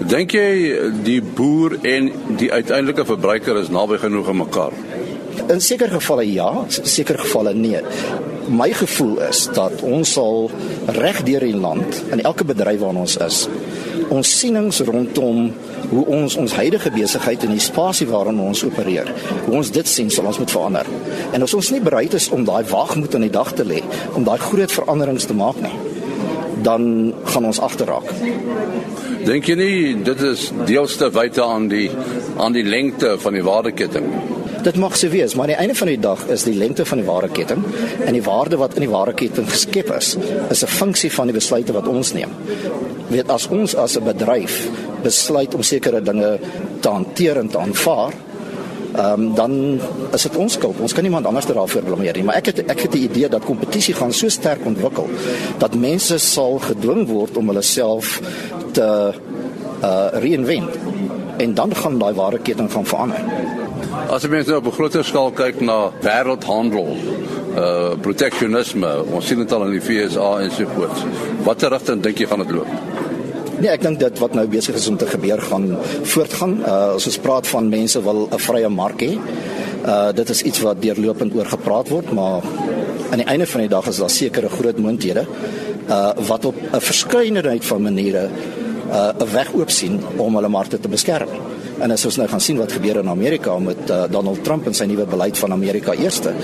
Dink 0.00 0.32
jy 0.32 0.92
die 1.04 1.18
boer 1.20 1.74
en 1.84 2.08
die 2.40 2.48
uiteindelike 2.48 3.04
verbruiker 3.04 3.60
is 3.60 3.68
naby 3.68 3.98
genoeg 4.00 4.30
aan 4.32 4.40
mekaar? 4.40 4.76
In 5.44 5.60
sekere 5.60 5.98
gevalle 5.98 6.24
ja, 6.24 6.48
sekere 6.72 7.20
gevalle 7.20 7.52
nee. 7.58 7.82
My 8.48 8.70
gevoel 8.72 9.20
is 9.28 9.44
dat 9.52 9.84
ons 9.84 10.14
sal 10.16 10.48
reg 10.96 11.20
deur 11.28 11.44
die 11.44 11.56
land 11.56 12.00
in 12.16 12.24
elke 12.24 12.48
bedryf 12.48 12.80
waar 12.80 12.96
ons 12.96 13.18
is, 13.20 13.44
ons 14.08 14.34
sienings 14.38 14.80
rondom 14.88 15.50
hoe 15.90 16.04
ons 16.16 16.36
ons 16.40 16.56
huidige 16.56 16.92
besigheid 16.96 17.44
en 17.44 17.52
die 17.52 17.60
spasie 17.60 18.08
waarin 18.08 18.40
ons 18.40 18.64
opereer, 18.64 19.10
hoe 19.44 19.58
ons 19.60 19.72
dit 19.72 19.88
sien 19.88 20.08
sal 20.12 20.32
ons 20.32 20.40
moet 20.40 20.56
verander. 20.56 20.88
En 21.36 21.44
as 21.44 21.56
ons 21.56 21.74
nie 21.76 21.84
bereid 21.84 22.16
is 22.16 22.30
om 22.32 22.48
daai 22.48 22.64
wagmoed 22.72 23.16
aan 23.16 23.28
die 23.28 23.36
dag 23.36 23.52
te 23.52 23.68
lê 23.68 23.82
om 24.16 24.24
daai 24.24 24.38
groot 24.40 24.72
veranderings 24.72 25.28
te 25.28 25.36
maak 25.36 25.60
nie, 25.60 25.76
dan 26.64 27.12
gaan 27.24 27.44
ons 27.44 27.60
agterraak. 27.60 28.08
Dink 29.24 29.48
jy 29.48 29.56
nie 29.58 29.76
dit 30.04 30.22
is 30.26 30.48
deels 30.68 30.96
te 31.00 31.10
wyte 31.12 31.44
aan 31.44 31.68
die 31.72 31.88
aan 32.40 32.56
die 32.56 32.64
lengte 32.64 33.14
van 33.20 33.36
die 33.36 33.44
waardeketting? 33.44 34.08
Dit 34.64 34.78
mag 34.80 34.96
se 34.96 35.10
wees, 35.12 35.34
maar 35.34 35.44
aan 35.44 35.52
die 35.52 35.60
einde 35.60 35.76
van 35.76 35.90
die 35.92 36.00
dag 36.00 36.22
is 36.32 36.46
die 36.48 36.56
lengte 36.56 36.86
van 36.88 37.02
die 37.02 37.06
waardeketting 37.06 37.64
en 38.06 38.16
die 38.16 38.24
waarde 38.24 38.56
wat 38.60 38.78
in 38.78 38.86
die 38.86 38.92
waardeketting 38.92 39.48
geskep 39.50 39.92
is, 39.92 40.14
is 40.50 40.64
'n 40.64 40.72
funksie 40.80 41.12
van 41.12 41.28
die 41.28 41.36
besluite 41.36 41.72
wat 41.72 41.88
ons 41.88 42.12
neem. 42.12 42.32
Weet 43.08 43.30
as 43.30 43.48
ons 43.48 43.76
as 43.76 43.96
'n 43.96 44.04
bedryf 44.04 44.68
besluit 45.02 45.54
om 45.54 45.62
sekere 45.62 46.00
dinge 46.00 46.38
te 46.80 46.88
hanteer 46.88 47.36
en 47.36 47.48
te 47.48 47.58
aanvaar, 47.58 48.12
ehm 48.94 49.20
um, 49.20 49.34
dan 49.34 49.80
is 50.12 50.22
dit 50.22 50.36
ons 50.36 50.52
skuld. 50.52 50.80
Ons 50.80 50.92
kan 50.92 51.02
niemand 51.02 51.26
anders 51.26 51.46
daarvoor 51.46 51.82
blameer 51.82 52.14
nie, 52.14 52.24
maar 52.24 52.38
ek 52.38 52.46
het 52.52 52.58
ek 52.70 52.80
het 52.86 52.92
die 52.92 53.02
idee 53.08 53.28
dat 53.28 53.44
kompetisie 53.44 53.94
gaan 53.94 54.12
so 54.12 54.28
sterk 54.28 54.62
ontwikkel 54.66 55.08
dat 55.58 55.74
mense 55.74 56.18
sal 56.18 56.58
gedwing 56.62 57.06
word 57.08 57.36
om 57.36 57.50
hulle 57.50 57.62
self 57.62 58.20
te 58.72 58.88
uh 59.82 60.08
reinvent 60.22 60.78
en 61.36 61.54
dan 61.54 61.74
gaan 61.74 61.98
daai 61.98 62.14
ware 62.14 62.38
ketting 62.38 62.70
van 62.72 62.86
verander. 62.86 63.20
As 64.10 64.22
jy 64.22 64.30
mens 64.30 64.46
nou 64.46 64.58
op 64.62 64.66
'n 64.66 64.76
groter 64.78 65.04
skaal 65.04 65.30
kyk 65.32 65.60
na 65.60 65.90
wêreldhandel, 66.00 66.96
uh 67.56 67.94
proteksionisme, 68.00 69.04
ons 69.12 69.26
sien 69.26 69.38
dit 69.38 69.52
al 69.52 69.64
in 69.66 69.78
die 69.78 69.80
FSA 69.80 70.40
en 70.40 70.50
so 70.50 70.66
voort. 70.74 71.04
Watter 71.44 71.70
rigting 71.70 72.02
dink 72.02 72.18
jy 72.18 72.26
gaan 72.26 72.46
dit 72.46 72.50
loop? 72.50 72.68
Nee, 73.64 73.72
ek 73.72 73.80
dink 73.80 73.96
dit 73.96 74.18
wat 74.20 74.34
nou 74.36 74.42
besig 74.52 74.76
is 74.76 74.86
om 74.90 74.96
te 75.00 75.06
gebeur 75.08 75.40
gaan 75.40 75.70
voortgaan. 76.12 76.58
Uh 76.68 76.72
as 76.98 77.06
ons 77.08 77.16
praat 77.24 77.46
van 77.48 77.70
mense 77.72 78.02
wil 78.04 78.28
'n 78.28 78.40
vrye 78.46 78.68
mark 78.68 79.00
hê. 79.00 79.16
Uh 79.16 80.12
dit 80.12 80.28
is 80.34 80.42
iets 80.42 80.60
wat 80.60 80.82
deurlopend 80.82 81.32
oor 81.34 81.48
gepraat 81.48 81.88
word, 81.88 82.12
maar 82.12 82.44
aan 83.10 83.22
die 83.22 83.26
einde 83.26 83.46
van 83.46 83.60
die 83.64 83.72
dag 83.72 83.88
is 83.88 83.96
daar 83.96 84.10
sekere 84.10 84.50
groot 84.52 84.78
moonthede 84.78 85.24
uh 85.88 86.12
wat 86.28 86.44
op 86.44 86.54
'n 86.60 86.80
verskeidenheid 86.80 87.64
van 87.64 87.82
maniere 87.82 88.28
uh 88.92 89.12
'n 89.16 89.32
weg 89.32 89.54
oop 89.54 89.70
sien 89.70 90.00
om 90.16 90.34
hulle 90.34 90.48
markte 90.48 90.80
te 90.80 90.88
beskerm. 90.88 91.28
En 91.80 91.90
as 91.90 92.04
ons 92.04 92.16
nou 92.16 92.28
gaan 92.28 92.40
sien 92.40 92.58
wat 92.58 92.72
gebeur 92.72 92.96
in 92.96 93.08
Amerika 93.08 93.58
met 93.58 93.90
uh, 93.90 94.04
Donald 94.10 94.44
Trump 94.44 94.66
en 94.66 94.74
sy 94.74 94.84
nuwe 94.84 95.06
beleid 95.06 95.38
van 95.38 95.52
Amerika 95.52 95.92
eerste, 95.92 96.34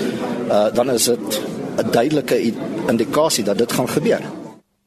uh 0.49 0.73
dan 0.73 0.89
is 0.89 1.05
dit 1.05 1.41
'n 1.77 1.91
duidelike 1.91 2.53
indikasie 2.87 3.43
dat 3.43 3.57
dit 3.57 3.71
gaan 3.71 3.89
gebeur 3.89 4.40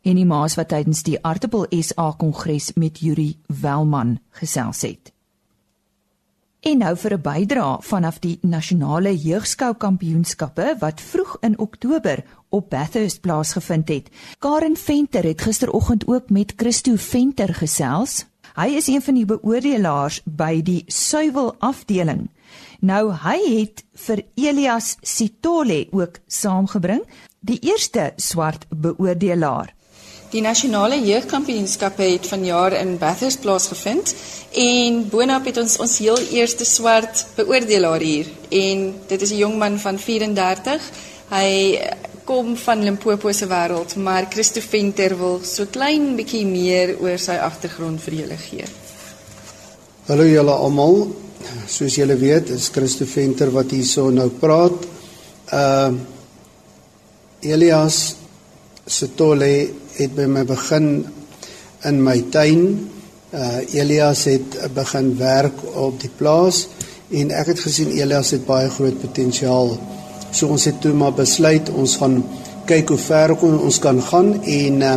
en 0.04 0.20
die 0.20 0.28
maas 0.28 0.54
wat 0.60 0.68
tydens 0.68 1.02
die 1.06 1.18
Artebel 1.24 1.66
SA 1.80 2.12
Kongres 2.20 2.72
met 2.76 3.00
Yuri 3.00 3.32
Welman 3.48 4.18
gesels 4.40 4.84
het. 4.84 5.14
En 6.64 6.78
nou 6.78 6.96
vir 6.96 7.12
'n 7.14 7.20
bydra 7.20 7.78
vanaf 7.80 8.18
die 8.18 8.38
nasionale 8.40 9.12
jeugskou 9.16 9.74
kampioenskappe 9.74 10.76
wat 10.80 11.00
vroeg 11.00 11.36
in 11.40 11.58
Oktober 11.58 12.24
op 12.48 12.70
Bathurst 12.70 13.20
plaasgevind 13.20 13.88
het. 13.88 14.08
Karen 14.38 14.76
Venter 14.76 15.24
het 15.24 15.40
gisteroggend 15.40 16.06
ook 16.06 16.30
met 16.30 16.52
Christo 16.56 16.92
Venter 16.96 17.54
gesels. 17.54 18.26
Hy 18.54 18.66
is 18.66 18.86
een 18.86 19.02
van 19.02 19.14
die 19.14 19.24
beoordelaars 19.24 20.20
by 20.24 20.62
die 20.62 20.84
suiwel 20.86 21.54
afdeling. 21.58 22.30
Nou 22.80 23.12
hy 23.12 23.38
het 23.60 23.84
vir 23.92 24.24
Elias 24.34 24.96
Sitole 25.00 25.86
ook 25.90 26.18
saamgebring, 26.26 27.02
die 27.40 27.58
eerste 27.60 28.12
swart 28.16 28.66
beoordelaar. 28.70 29.74
Die 30.34 30.42
nasionale 30.42 30.96
jeugkampioenskappe 30.98 32.02
het 32.02 32.24
vanjaar 32.26 32.74
in 32.74 32.96
Bathurst 32.98 33.38
plaasgevind 33.44 34.10
en 34.58 34.96
boonop 35.12 35.44
het 35.46 35.60
ons 35.62 35.76
ons 35.78 35.92
heel 36.02 36.18
eerste 36.34 36.66
swart 36.66 37.20
beoordelaar 37.36 38.02
hier 38.02 38.26
en 38.50 38.82
dit 39.06 39.22
is 39.22 39.30
'n 39.30 39.38
jong 39.44 39.54
man 39.58 39.78
van 39.78 39.98
34. 39.98 40.82
Hy 41.30 41.78
kom 42.24 42.56
van 42.56 42.82
Limpopo 42.82 43.32
se 43.32 43.46
wêreld, 43.46 43.96
maar 43.96 44.26
Christo 44.30 44.60
Venter 44.60 45.18
wil 45.18 45.40
so 45.44 45.66
klein 45.66 46.16
bietjie 46.16 46.46
meer 46.46 46.96
oor 47.00 47.18
sy 47.18 47.36
agtergrond 47.38 48.00
vir 48.00 48.14
julle 48.14 48.36
gee. 48.36 48.64
Hallo 50.06 50.24
julle 50.24 50.52
almal. 50.52 51.14
Soos 51.68 51.94
julle 51.94 52.16
weet, 52.16 52.50
is 52.50 52.68
Christo 52.68 53.04
Venter 53.04 53.52
wat 53.52 53.70
hierso 53.70 54.10
nou 54.10 54.28
praat. 54.30 54.86
Uh 55.52 55.92
Elias 57.40 58.16
Sitole 58.86 59.83
het 59.98 60.14
by 60.14 60.26
my 60.26 60.44
begin 60.44 61.06
in 61.84 62.02
my 62.02 62.20
tuin. 62.30 62.90
Uh 63.34 63.62
Elias 63.74 64.24
het 64.30 64.56
begin 64.74 65.16
werk 65.18 65.58
op 65.74 66.00
die 66.00 66.10
plaas 66.18 66.68
en 67.10 67.30
ek 67.34 67.52
het 67.52 67.60
gesien 67.60 67.90
Elias 67.90 68.30
het 68.34 68.46
baie 68.46 68.70
groot 68.70 69.00
potensiaal. 69.00 69.74
So 70.30 70.50
ons 70.54 70.64
het 70.64 70.80
toe 70.82 70.94
maar 70.94 71.14
besluit 71.14 71.70
ons 71.70 71.96
gaan 72.00 72.22
kyk 72.66 72.94
hoe 72.94 72.98
ver 72.98 73.34
ons 73.42 73.78
kan 73.78 74.00
gaan 74.02 74.34
en 74.42 74.82
uh 74.82 74.96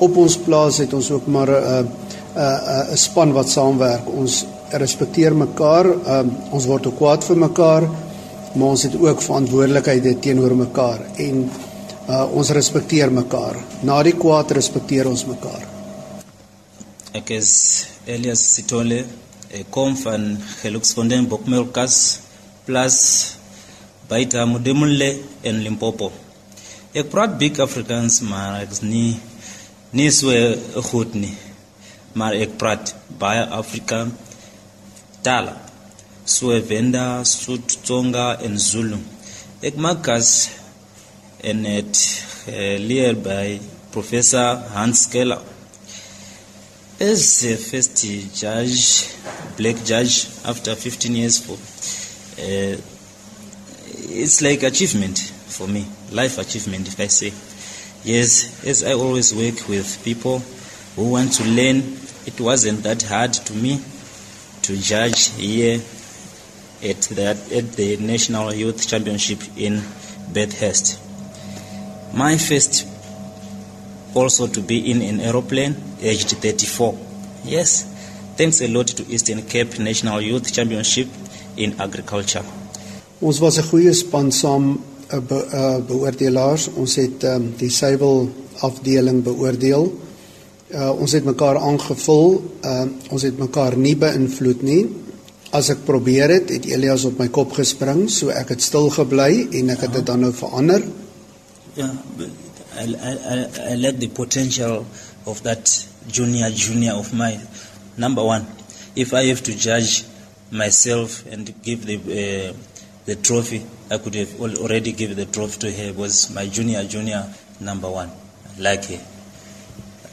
op 0.00 0.16
ons 0.16 0.36
plaas 0.40 0.78
het 0.80 0.94
ons 0.96 1.10
ook 1.12 1.26
maar 1.26 1.50
'n 1.50 1.88
'n 2.36 2.92
'n 2.92 2.96
span 2.96 3.32
wat 3.32 3.48
saamwerk. 3.48 4.08
Ons 4.08 4.46
respekteer 4.70 5.36
mekaar. 5.36 5.86
Uh 5.86 6.22
ons 6.50 6.66
word 6.66 6.86
ook 6.86 6.96
kwaad 6.96 7.24
vir 7.24 7.36
mekaar, 7.36 7.82
maar 8.52 8.68
ons 8.68 8.82
het 8.82 8.94
ook 9.00 9.22
verantwoordelikheid 9.22 10.22
teenoor 10.22 10.56
mekaar 10.56 11.00
en 11.16 11.50
uh, 12.10 12.26
ons 12.34 12.50
respekteer 12.54 13.12
mekaar. 13.14 13.58
Na 13.86 14.00
die 14.06 14.16
kwaad 14.18 14.52
respekteer 14.56 15.08
ons 15.10 15.24
mekaar. 15.28 15.66
Ek 17.16 17.30
is 17.34 17.50
Elias 18.06 18.42
Sitole, 18.54 19.04
ek 19.50 19.70
kom 19.74 19.96
van 19.98 20.32
Geluksfontein 20.60 21.26
Bokmelkas 21.30 21.96
plus 22.66 22.98
Baita 24.10 24.46
Mudemulle 24.46 25.10
in 25.46 25.62
Limpopo. 25.64 26.10
Ek 26.94 27.10
praat 27.10 27.36
big 27.38 27.58
Afrikaans, 27.62 28.20
maar 28.26 28.60
ek 28.64 28.74
is 28.74 28.82
nie 28.82 29.14
nie 29.94 30.10
so 30.14 30.30
goed 30.90 31.16
nie. 31.18 31.34
Maar 32.14 32.36
ek 32.38 32.56
praat 32.58 32.94
baie 33.18 33.42
Afrika 33.54 34.04
tale. 35.26 35.56
So 36.30 36.54
Venda, 36.62 37.24
Sotho, 37.26 37.80
Tsonga 37.82 38.26
en 38.46 38.54
Zulu. 38.58 38.98
Ek 39.66 39.78
maak 39.82 40.06
as 40.14 40.59
and 41.42 41.66
uh, 41.66 42.50
led 42.50 43.22
by 43.24 43.60
Professor 43.92 44.56
Hans 44.72 45.06
Keller. 45.06 45.42
As 47.00 47.40
the 47.40 47.56
first 47.56 48.04
judge, 48.38 49.14
black 49.56 49.82
judge, 49.84 50.26
after 50.44 50.74
15 50.74 51.14
years, 51.14 51.38
for 51.38 51.54
uh, 51.54 52.76
it's 54.12 54.42
like 54.42 54.62
achievement 54.62 55.18
for 55.18 55.66
me, 55.66 55.86
life 56.12 56.38
achievement, 56.38 56.88
if 56.88 57.00
I 57.00 57.06
say. 57.06 57.32
Yes, 58.04 58.64
as 58.66 58.84
I 58.84 58.92
always 58.92 59.34
work 59.34 59.68
with 59.68 60.02
people 60.04 60.40
who 60.96 61.10
want 61.12 61.32
to 61.34 61.44
learn, 61.44 61.78
it 62.26 62.40
wasn't 62.40 62.82
that 62.82 63.02
hard 63.02 63.32
to 63.32 63.54
me 63.54 63.80
to 64.62 64.76
judge 64.76 65.30
here 65.30 65.80
at 66.82 67.00
that 67.12 67.52
at 67.52 67.72
the 67.72 67.96
National 67.98 68.52
Youth 68.54 68.86
Championship 68.88 69.40
in 69.56 69.82
Bathurst. 70.32 71.09
My 72.12 72.38
first 72.38 72.86
also 74.14 74.46
to 74.46 74.60
be 74.60 74.90
in 74.90 75.02
an 75.02 75.20
aeroplane 75.20 75.76
aged 76.00 76.30
34. 76.30 76.98
Yes, 77.44 77.90
Thanks 78.40 78.62
a 78.62 78.68
lot 78.68 78.86
to 78.96 79.04
Eastern 79.12 79.42
Cape 79.42 79.78
National 79.78 80.18
Youth 80.18 80.50
Championship 80.50 81.08
in 81.58 81.78
Agriculture. 81.78 82.42
Ons 83.20 83.38
was 83.38 83.58
'n 83.58 83.66
goeie 83.68 83.92
span 83.92 84.32
saam 84.32 84.80
uh, 85.12 85.20
be, 85.20 85.38
uh, 85.52 85.76
beoordelaars. 85.84 86.70
Ons 86.72 86.94
het 86.96 87.24
um, 87.24 87.52
die 87.58 87.68
suiwel 87.68 88.30
afdeling 88.60 89.20
beoordeel. 89.22 89.92
Uh, 90.72 90.90
ons 90.96 91.12
het 91.12 91.24
mekaar 91.24 91.58
aangevul. 91.58 92.40
Uh, 92.64 92.86
ons 93.10 93.22
het 93.22 93.36
mekaar 93.38 93.76
nie 93.76 93.96
beïnvloed 93.96 94.62
nie. 94.62 94.88
As 95.52 95.68
ek 95.68 95.84
probeer 95.84 96.30
het, 96.30 96.48
het 96.48 96.64
Elias 96.64 97.04
op 97.04 97.18
my 97.18 97.28
kop 97.28 97.52
gespring, 97.52 98.08
so 98.08 98.32
ek 98.32 98.56
het 98.56 98.62
stil 98.62 98.88
gebly 98.88 99.48
en 99.52 99.68
ek 99.76 99.80
het 99.80 99.92
dit 99.92 100.06
dan 100.06 100.20
nou 100.20 100.32
verander. 100.32 100.80
Yeah, 101.76 101.94
I, 102.74 102.82
I, 102.82 103.70
I, 103.70 103.74
like 103.76 103.98
the 103.98 104.08
potential 104.08 104.86
of 105.26 105.42
that 105.44 105.86
junior 106.08 106.50
junior 106.50 106.92
of 106.92 107.14
mine. 107.14 107.40
Number 107.96 108.24
one, 108.24 108.46
if 108.96 109.14
I 109.14 109.24
have 109.26 109.42
to 109.44 109.56
judge 109.56 110.04
myself 110.50 111.24
and 111.26 111.54
give 111.62 111.86
the 111.86 111.96
uh, 111.96 112.52
the 113.06 113.14
trophy, 113.16 113.62
I 113.90 113.98
could 113.98 114.16
have 114.16 114.40
already 114.40 114.92
given 114.92 115.16
the 115.16 115.26
trophy 115.26 115.58
to 115.60 115.72
her. 115.72 115.92
Was 115.92 116.34
my 116.34 116.46
junior 116.46 116.82
junior 116.84 117.32
number 117.60 117.88
one? 117.88 118.10
Like 118.58 118.86
her, 118.86 119.00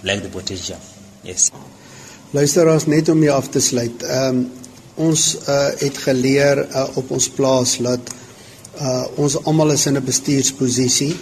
like 0.04 0.22
the 0.22 0.30
potential. 0.30 0.78
Yes. 1.24 1.52
Luisteraars 2.34 2.86
net 2.86 3.10
om 3.10 3.24
jou 3.24 3.34
af 3.34 3.50
te 3.50 3.60
sluit. 3.60 4.04
Ehm 4.04 4.38
um, 4.38 4.52
ons 4.98 5.24
uh, 5.46 5.72
het 5.78 5.98
geleer 6.02 6.64
uh, 6.66 6.98
op 6.98 7.12
ons 7.14 7.28
plaas 7.30 7.76
dat 7.86 8.14
uh, 8.82 9.06
ons 9.22 9.36
almal 9.46 9.72
is 9.76 9.86
in 9.86 9.98
'n 9.98 10.04
bestuursposisie. 10.04 11.16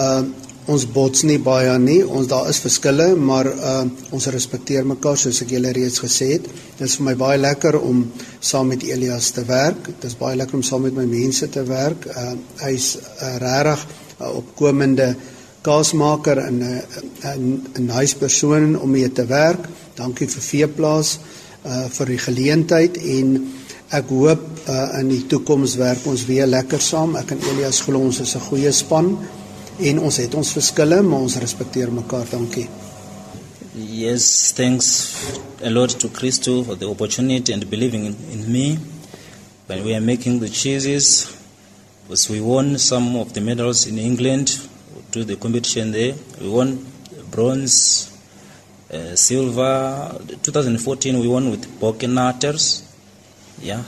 Uh, 0.00 0.22
ons 0.70 0.84
bots 0.86 1.24
nie 1.26 1.40
baie 1.42 1.72
nie. 1.82 2.00
Ons 2.06 2.28
daar 2.30 2.48
is 2.50 2.60
verskille, 2.62 3.12
maar 3.18 3.48
uh, 3.50 3.82
ons 4.14 4.28
respekteer 4.32 4.86
mekaar 4.86 5.18
soos 5.18 5.42
ek 5.42 5.50
julle 5.56 5.72
reeds 5.74 5.98
gesê 6.04 6.36
het. 6.36 6.46
Dit 6.78 6.86
is 6.86 6.96
vir 7.00 7.08
my 7.10 7.16
baie 7.18 7.40
lekker 7.40 7.80
om 7.80 8.04
saam 8.40 8.70
met 8.72 8.86
Elias 8.86 9.32
te 9.34 9.44
werk. 9.48 9.90
Dit 9.90 10.06
is 10.12 10.18
baie 10.20 10.38
lekker 10.38 10.60
om 10.60 10.64
saam 10.66 10.86
met 10.86 10.96
my 10.96 11.06
mense 11.10 11.48
te 11.50 11.66
werk. 11.66 12.06
Uh, 12.14 12.32
Hy's 12.62 12.94
uh, 12.96 13.36
regtig 13.42 13.84
uh, 14.20 14.30
opkomende 14.38 15.12
kaasmaker 15.62 16.38
en 16.46 16.62
'n 16.62 16.82
'n 17.34 17.62
'n 17.78 17.86
nice 17.86 18.16
persoon 18.16 18.78
om 18.78 18.90
mee 18.90 19.12
te 19.12 19.26
werk. 19.26 19.68
Dankie 19.94 20.28
vir 20.28 20.42
Veeplaas 20.42 21.18
uh 21.66 21.86
vir 21.88 22.06
die 22.06 22.18
geleentheid 22.18 22.96
en 22.96 23.52
ek 23.90 24.08
hoop 24.08 24.42
uh 24.68 24.98
in 25.00 25.08
die 25.08 25.26
toekoms 25.26 25.76
werk 25.76 26.06
ons 26.06 26.26
weer 26.26 26.46
lekker 26.46 26.80
saam. 26.80 27.16
Ek 27.16 27.30
en 27.30 27.38
Elias 27.50 27.80
glo 27.80 27.98
ons 27.98 28.20
is 28.20 28.34
'n 28.34 28.40
goeie 28.48 28.72
span 28.72 29.18
en 29.90 29.98
ons 29.98 30.16
het 30.16 30.34
ons 30.34 30.52
verskille, 30.56 31.02
maar 31.02 31.26
ons 31.26 31.36
respekteer 31.42 31.92
mekaar. 31.92 32.26
Dankie. 32.30 32.68
Yes, 33.74 34.52
thanks 34.52 34.88
a 35.64 35.70
lot 35.70 35.98
to 36.00 36.08
Christo 36.08 36.62
for 36.62 36.76
the 36.76 36.88
opportunity 36.88 37.52
and 37.52 37.68
believing 37.70 38.04
in, 38.04 38.16
in 38.30 38.52
me 38.52 38.78
when 39.66 39.84
we 39.84 39.94
are 39.94 40.00
making 40.00 40.40
the 40.40 40.48
cheeses. 40.48 41.36
Because 42.02 42.28
we 42.28 42.40
won 42.40 42.78
some 42.78 43.16
of 43.16 43.32
the 43.32 43.40
medals 43.40 43.86
in 43.86 43.98
England 43.98 44.68
to 45.12 45.24
the 45.24 45.36
competition 45.36 45.92
there. 45.92 46.14
We 46.40 46.48
won 46.48 46.84
bronze, 47.30 48.10
uh, 48.92 49.16
silver. 49.16 50.18
2014 50.42 51.18
we 51.18 51.28
won 51.28 51.50
with 51.50 51.66
Bokenaters. 51.80 52.82
Yeah, 53.60 53.84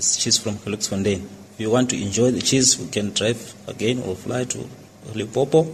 cheese 0.00 0.38
from 0.38 0.56
Helix 0.58 0.88
Fontaine. 0.88 1.28
If 1.54 1.60
you 1.60 1.70
want 1.70 1.90
to 1.90 2.02
enjoy 2.02 2.30
the 2.30 2.40
cheese, 2.40 2.78
we 2.78 2.88
can 2.88 3.12
drive 3.12 3.54
again 3.68 4.00
or 4.00 4.16
fly 4.16 4.44
to 4.44 4.68
Limpopo. 5.14 5.66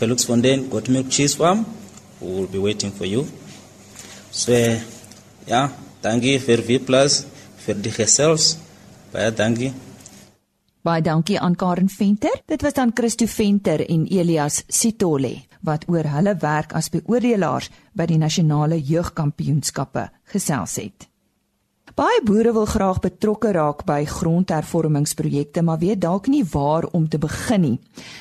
Helix 0.00 0.24
Fontaine, 0.24 0.68
Got 0.68 0.88
Milk 0.88 1.10
Cheese 1.10 1.36
Farm. 1.36 1.66
We 2.20 2.28
will 2.28 2.46
be 2.46 2.58
waiting 2.58 2.92
for 2.92 3.06
you. 3.06 3.26
So, 4.30 4.52
ja, 5.46 5.68
dankie 6.02 6.38
vir 6.38 6.62
V 6.62 6.78
Plus, 6.86 7.24
vir 7.66 7.74
die 7.82 7.92
gesels. 7.92 8.56
Baie 9.12 9.32
dankie. 9.34 9.72
Baie 10.82 11.02
dankie 11.02 11.36
aan 11.40 11.56
Karen 11.56 11.88
Venter. 11.88 12.42
Dit 12.46 12.62
was 12.62 12.74
dan 12.74 12.92
Christo 12.94 13.26
Venter 13.26 13.82
en 13.84 14.06
Elias 14.06 14.62
Sitole 14.68 15.42
wat 15.60 15.84
oor 15.92 16.08
hulle 16.08 16.36
werk 16.40 16.72
as 16.72 16.88
beoordelaars 16.88 17.68
by 17.92 18.06
die 18.08 18.18
nasionale 18.20 18.80
jeugkampioenskappe 18.80 20.08
gesels 20.32 20.78
het. 20.80 21.09
Baie 22.00 22.22
boere 22.24 22.54
wil 22.56 22.64
graag 22.64 23.02
betrokke 23.04 23.50
raak 23.52 23.82
by 23.84 24.06
grondhervormingsprojekte, 24.08 25.60
maar 25.60 25.82
weet 25.82 25.98
dalk 26.00 26.30
nie 26.32 26.46
waar 26.48 26.86
om 26.96 27.04
te 27.12 27.18
begin 27.20 27.60
nie. 27.60 27.74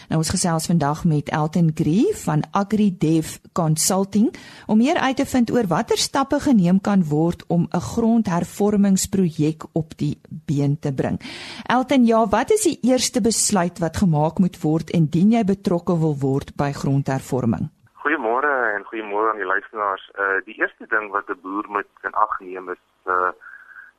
Nou 0.10 0.20
ons 0.20 0.32
gesels 0.36 0.68
vandag 0.68 1.06
met 1.08 1.32
Elton 1.32 1.70
Gree 1.72 2.12
van 2.26 2.44
AgriDev 2.52 3.38
Consulting 3.56 4.28
om 4.68 4.84
meer 4.84 5.00
uit 5.00 5.22
te 5.22 5.28
vind 5.32 5.56
oor 5.56 5.72
watter 5.72 5.96
stappe 5.96 6.42
geneem 6.44 6.84
kan 6.84 7.08
word 7.08 7.48
om 7.48 7.70
'n 7.72 7.86
grondhervormingsprojek 7.94 9.63
op 9.72 9.96
die 9.96 10.20
been 10.28 10.80
te 10.80 10.92
bring. 10.92 11.15
Elton, 11.63 12.06
ja, 12.06 12.28
wat 12.28 12.52
is 12.52 12.63
die 12.63 12.80
eerste 12.82 13.22
besluit 13.22 13.80
wat 13.80 13.98
gemaak 13.98 14.39
moet 14.39 14.62
word 14.62 14.89
indien 14.89 15.32
jy 15.32 15.44
betrokke 15.44 16.00
wil 16.00 16.18
word 16.20 16.52
by 16.56 16.72
grondhervorming? 16.72 17.72
Goeiemôre 18.04 18.76
en 18.76 18.84
goeiemôre 18.84 19.30
aan 19.32 19.39
die 19.39 19.52
luisteraars. 19.56 20.12
Uh 20.20 20.44
die 20.46 20.60
eerste 20.60 20.86
ding 20.89 21.12
wat 21.12 21.30
'n 21.30 21.39
boer 21.42 21.65
moet 21.70 21.88
in 22.04 22.13
ag 22.13 22.39
neem 22.39 22.70
is 22.70 22.84
uh 23.08 23.32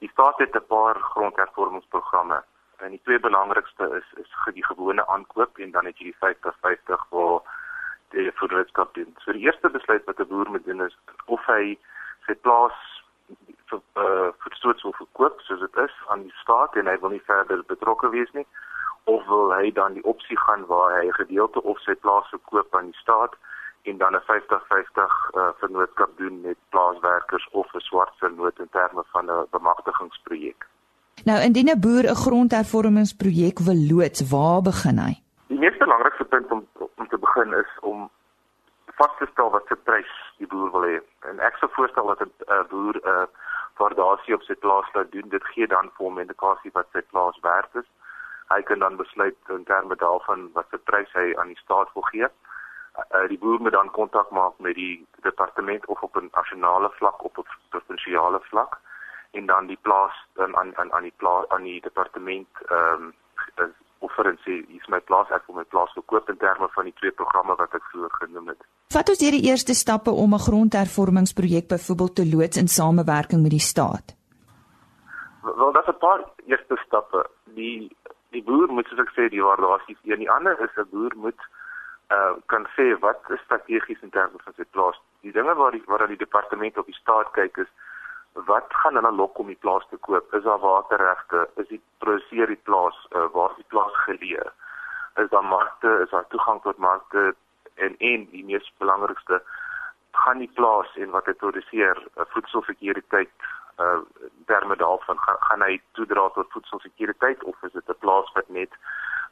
Die 0.00 0.10
staat 0.10 0.38
het 0.38 0.54
'n 0.56 0.66
paar 0.66 0.96
grondhervormingsprogramme. 1.00 2.42
En 2.76 2.90
die 2.90 3.00
twee 3.04 3.20
belangrikste 3.20 3.84
is 4.00 4.08
is 4.22 4.54
die 4.54 4.64
gewone 4.64 5.06
aankoop 5.06 5.58
en 5.58 5.70
dan 5.70 5.84
het 5.84 5.98
jy 5.98 6.04
die 6.04 6.20
50-50 6.20 7.08
waar 7.10 7.40
die 8.08 8.32
voedselskap 8.34 8.94
doen. 8.94 9.16
So 9.18 9.32
die 9.32 9.44
eerste 9.44 9.70
besluit 9.70 10.04
wat 10.04 10.18
'n 10.18 10.28
boer 10.28 10.50
moet 10.50 10.64
doen 10.64 10.80
is 10.80 10.96
of 11.24 11.46
hy 11.46 11.78
sy 12.26 12.34
plaas 12.34 12.78
vir 13.70 13.80
uh, 13.94 14.28
voedselstoot 14.38 14.82
wil 14.82 14.92
verkoop 14.92 15.40
soos 15.40 15.60
dit 15.60 15.76
is 15.84 15.94
aan 16.06 16.22
die 16.22 16.34
staat 16.42 16.76
en 16.80 16.90
hy 16.90 16.96
wil 17.02 17.14
nie 17.14 17.22
verder 17.26 17.62
betrokke 17.66 18.10
wees 18.14 18.32
nie 18.32 18.46
of 19.12 19.26
wil 19.26 19.54
hy 19.54 19.70
dan 19.78 19.96
die 19.98 20.04
opsie 20.12 20.38
gaan 20.38 20.66
waar 20.72 20.96
hy 20.96 21.06
'n 21.06 21.20
gedeelte 21.22 21.62
of 21.62 21.78
sy 21.86 21.94
plaas 21.94 22.28
verkoop 22.34 22.74
aan 22.74 22.90
die 22.90 23.00
staat 23.02 23.36
en 23.82 23.96
dan 23.98 24.12
'n 24.12 24.22
50-50 24.26 25.30
uh, 25.34 25.48
vennootskap 25.58 26.10
doen 26.16 26.40
met 26.40 26.56
plaaswerkers 26.68 27.48
of 27.50 27.72
'n 27.72 27.78
swart 27.78 28.12
vennoot 28.16 28.58
in 28.58 28.68
terme 28.70 29.04
van 29.12 29.24
'n 29.24 29.46
bemagtigingsprojek. 29.50 30.66
Nou 31.24 31.40
indien 31.40 31.68
'n 31.70 31.80
boer 31.80 32.04
'n 32.04 32.22
grondhervormingsprojek 32.24 33.58
wil 33.58 33.80
loods, 33.90 34.28
waar 34.28 34.62
begin 34.62 34.98
hy? 34.98 35.14
Die 35.46 35.58
mees 35.58 35.76
belangrikste 35.76 36.24
punt 36.24 36.50
om 36.50 36.66
om 36.96 37.08
te 37.08 37.18
begin 37.18 37.52
is 37.52 37.78
om 37.80 38.10
vas 38.84 39.14
te 39.18 39.26
stel 39.32 39.50
wat 39.50 39.66
se 39.66 39.76
prys 39.76 40.12
die 40.36 40.46
boer 40.46 40.70
wil 40.70 40.82
hê. 40.82 41.00
En 41.20 41.38
ek 41.38 41.56
sou 41.56 41.70
voorstel 41.72 42.06
dat 42.06 42.20
'n 42.20 42.32
uh, 42.48 42.64
boer 42.68 42.96
'n 42.96 43.08
uh, 43.08 43.26
waardasie 43.76 44.34
op 44.34 44.42
sy 44.42 44.54
plaas 44.54 44.92
laat 44.92 45.12
doen. 45.12 45.28
Dit 45.28 45.44
gee 45.44 45.66
dan 45.66 45.90
vir 45.94 46.06
hom 46.06 46.14
'n 46.14 46.20
indikasie 46.20 46.70
wat 46.72 46.86
sy 46.92 47.02
plaas 47.10 47.38
werd 47.40 47.74
is. 47.74 47.88
Hy 48.48 48.62
kan 48.62 48.78
dan 48.78 48.96
besluit 48.96 49.36
in 49.48 49.64
terme 49.64 49.96
daarvan 49.96 50.50
wat 50.52 50.66
se 50.70 50.78
prys 50.78 51.12
hy 51.12 51.34
aan 51.36 51.46
die 51.46 51.62
staat 51.64 51.88
wil 51.94 52.02
gee 52.02 52.24
uh, 52.24 52.49
die 53.28 53.38
boer 53.38 53.60
moet 53.60 53.72
dan 53.72 53.90
kontak 53.90 54.30
maak 54.30 54.58
met 54.58 54.74
die 54.74 55.06
departement 55.22 55.86
of 55.86 56.02
op 56.02 56.16
'n 56.16 56.30
nasionale 56.32 56.90
vlak 56.98 57.24
op 57.24 57.38
'n 57.38 57.46
provinsiale 57.68 58.40
vlak 58.40 58.78
en 59.30 59.46
dan 59.46 59.66
die 59.66 59.78
plaas 59.82 60.14
dan 60.34 60.56
aan 60.56 60.76
aan 60.76 60.92
aan 60.92 61.02
die 61.02 61.16
plaas 61.16 61.48
aan 61.48 61.62
die 61.62 61.80
departement 61.80 62.48
ehm 62.68 63.02
um, 63.02 63.14
offer 63.98 64.26
en 64.26 64.38
sê 64.44 64.52
hier's 64.68 64.88
my 64.88 65.00
plaas 65.00 65.30
ek 65.36 65.46
wil 65.46 65.56
my 65.60 65.66
plaas 65.72 65.92
verkoop 65.92 66.28
in 66.32 66.38
terme 66.40 66.68
van 66.74 66.88
die 66.88 66.94
twee 67.00 67.12
programme 67.20 67.56
wat 67.60 67.74
ek 67.76 67.84
vroeër 67.92 68.14
genoem 68.22 68.48
het. 68.52 68.64
Wat 68.94 69.12
is 69.12 69.20
die 69.22 69.42
eerste 69.50 69.74
stappe 69.74 70.10
om 70.10 70.34
'n 70.34 70.44
grondhervormingsprojek 70.46 71.68
byvoorbeeld 71.68 72.14
te 72.14 72.26
loods 72.32 72.56
in 72.56 72.68
samewerking 72.68 73.42
met 73.42 73.50
die 73.50 73.66
staat? 73.72 74.16
Wel, 75.42 75.72
daar's 75.72 75.88
'n 75.88 75.98
paar 75.98 76.20
eerste 76.46 76.76
stappe. 76.86 77.26
Die 77.44 77.96
die 78.30 78.42
boer 78.42 78.68
moet 78.72 78.86
soos 78.86 78.98
ek 78.98 79.12
sê 79.16 79.28
die 79.28 79.42
waardasie 79.42 79.96
en 80.04 80.18
die 80.18 80.30
ander 80.30 80.56
is 80.60 80.76
'n 80.76 80.88
boer 80.90 81.12
moet 81.16 81.40
uh, 82.10 82.32
kan 82.46 82.66
sê 82.76 82.98
wat 83.04 83.30
is 83.30 83.40
strategies 83.44 84.02
in 84.02 84.10
terme 84.10 84.38
van 84.44 84.56
sy 84.56 84.66
plaas. 84.70 84.98
Die 85.26 85.32
dinge 85.32 85.54
waar 85.54 85.76
die 85.76 85.82
waar 85.86 86.02
aan 86.02 86.14
die 86.14 86.24
departement 86.24 86.78
op 86.78 86.86
die 86.90 86.98
staat 86.98 87.30
kyk 87.38 87.62
is 87.64 87.70
wat 88.48 88.74
gaan 88.82 88.94
hulle 88.94 89.12
lok 89.12 89.38
om 89.38 89.46
die 89.50 89.58
plaas 89.64 89.86
te 89.90 89.98
koop? 90.06 90.34
Is 90.34 90.42
daar 90.42 90.62
waterregte? 90.62 91.48
Is 91.62 91.68
die 91.68 91.80
produseer 91.98 92.46
die 92.46 92.62
plaas 92.68 92.98
uh, 93.10 93.26
waar 93.34 93.54
die 93.56 93.66
plaas 93.74 93.96
geleë? 94.06 94.46
Is 95.22 95.30
daar 95.30 95.44
markte? 95.44 95.96
Is 96.04 96.10
daar 96.10 96.28
toegang 96.34 96.62
tot 96.62 96.78
markte? 96.78 97.34
En 97.74 97.96
en 97.98 98.28
die 98.30 98.44
mees 98.44 98.72
belangrikste 98.78 99.42
gaan 100.12 100.38
die 100.38 100.50
plaas 100.54 100.90
en 100.96 101.10
wat 101.10 101.26
hy 101.26 101.34
produseer, 101.42 101.98
uh, 102.16 102.26
voedselsekuriteit 102.34 103.50
uh 103.80 104.00
terme 104.46 104.76
daarvan 104.76 105.18
gaan, 105.18 105.36
gaan 105.48 105.62
hy 105.62 105.76
toedra 105.96 106.26
tot 106.34 106.50
voedselsekuriteit 106.52 107.44
of 107.48 107.62
is 107.62 107.72
dit 107.72 107.88
'n 107.88 108.02
plaas 108.04 108.32
wat 108.34 108.48
net 108.48 108.72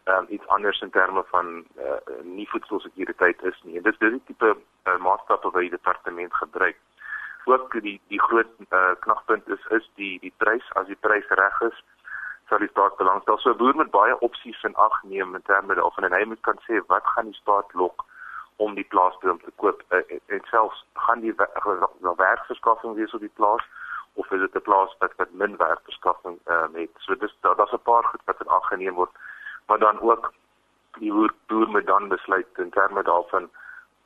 um, 0.08 0.26
iets 0.28 0.46
anders 0.46 0.80
in 0.80 0.90
terme 0.90 1.24
van 1.30 1.64
uh, 1.76 2.00
nie 2.22 2.48
voedselsekuriteit 2.48 3.42
is 3.42 3.60
nie. 3.62 3.76
En 3.76 3.82
dis 3.82 3.98
dis 3.98 4.16
die 4.16 4.24
tipe 4.26 4.56
uh, 4.56 4.96
maatstappe 4.96 5.50
wat 5.50 5.60
die 5.60 5.76
departement 5.76 6.34
gebruik. 6.34 6.76
Ook 7.44 7.80
die 7.80 8.00
die 8.08 8.20
groot 8.20 8.50
uh, 8.68 8.92
knagpunt 9.00 9.48
is 9.48 9.64
is 9.78 9.90
die 9.94 10.18
die 10.24 10.34
prys 10.36 10.72
as 10.80 10.86
die 10.86 11.00
prys 11.06 11.28
reg 11.28 11.60
is 11.70 11.78
sal 12.48 12.58
die 12.64 12.70
staat 12.72 12.96
belangstel. 12.96 13.38
So 13.38 13.50
'n 13.50 13.56
boer 13.56 13.76
met 13.76 13.90
baie 13.90 14.18
opsies 14.18 14.62
in 14.62 14.74
ag 14.74 15.02
neem 15.02 15.34
in 15.34 15.42
terme 15.42 15.74
daarvan 15.74 16.04
en 16.04 16.16
hy 16.18 16.24
moet 16.24 16.40
kan 16.40 16.58
sê 16.66 16.80
wat 16.86 17.06
gaan 17.14 17.30
die 17.30 17.40
staat 17.40 17.72
lok 17.72 18.04
om 18.56 18.74
die 18.74 18.88
plaas 18.92 19.18
te 19.20 19.36
koop 19.56 19.82
uh, 19.88 20.02
en 20.26 20.42
selfs 20.50 20.84
gaan 20.92 21.20
die 21.20 21.34
werkverskaffing 22.16 22.94
wees 22.94 23.14
op 23.14 23.20
die 23.20 23.36
plaas 23.40 23.64
of 24.14 24.30
is 24.30 24.40
dit 24.40 24.54
'n 24.54 24.66
plaas 24.68 24.96
wat 24.98 25.12
wat 25.16 25.30
min 25.30 25.56
werkverskaffing 25.56 26.38
uh, 26.46 26.66
het. 26.72 26.94
So 26.98 27.14
dis 27.14 27.36
daar 27.40 27.56
daar's 27.56 27.72
'n 27.72 27.88
paar 27.90 28.04
goed 28.04 28.22
wat 28.24 28.40
in 28.40 28.54
ag 28.58 28.66
geneem 28.68 28.94
word, 28.94 29.10
maar 29.68 29.78
dan 29.78 30.00
ook 30.00 30.32
die 30.98 31.12
boer, 31.12 31.32
boer 31.46 31.68
moet 31.68 31.86
dan 31.86 32.08
besluit 32.08 32.46
in 32.64 32.70
terme 32.70 33.02
daarvan 33.02 33.48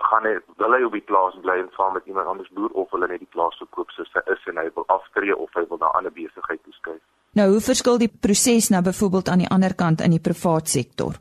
gaan 0.02 0.26
hy 0.26 0.34
wil 0.60 0.74
hy 0.74 0.82
op 0.86 0.94
die 0.96 1.04
plaas 1.10 1.34
bly 1.44 1.56
en 1.62 1.70
saam 1.76 1.94
met 1.96 2.06
iemand 2.10 2.26
anders 2.26 2.50
boer 2.56 2.70
of 2.82 2.90
hulle 2.94 3.08
net 3.10 3.22
die 3.22 3.32
plaas 3.34 3.58
verkoop 3.62 3.90
soos 3.94 4.10
hy 4.16 4.22
is 4.34 4.46
en 4.50 4.58
hy 4.60 4.68
wil 4.76 4.86
aftree 4.94 5.36
of 5.36 5.50
hy 5.58 5.64
wil 5.70 5.78
na 5.78 5.90
'n 5.90 5.98
ander 5.98 6.14
besigheid 6.18 6.62
toeskuif. 6.62 7.02
Nou 7.38 7.48
hoe 7.52 7.60
verskil 7.60 7.98
die 7.98 8.12
proses 8.26 8.68
nou 8.74 8.82
byvoorbeeld 8.82 9.28
aan 9.28 9.44
die 9.44 9.52
ander 9.56 9.74
kant 9.74 10.00
in 10.00 10.10
die 10.10 10.24
privaat 10.28 10.68
sektor? 10.68 11.12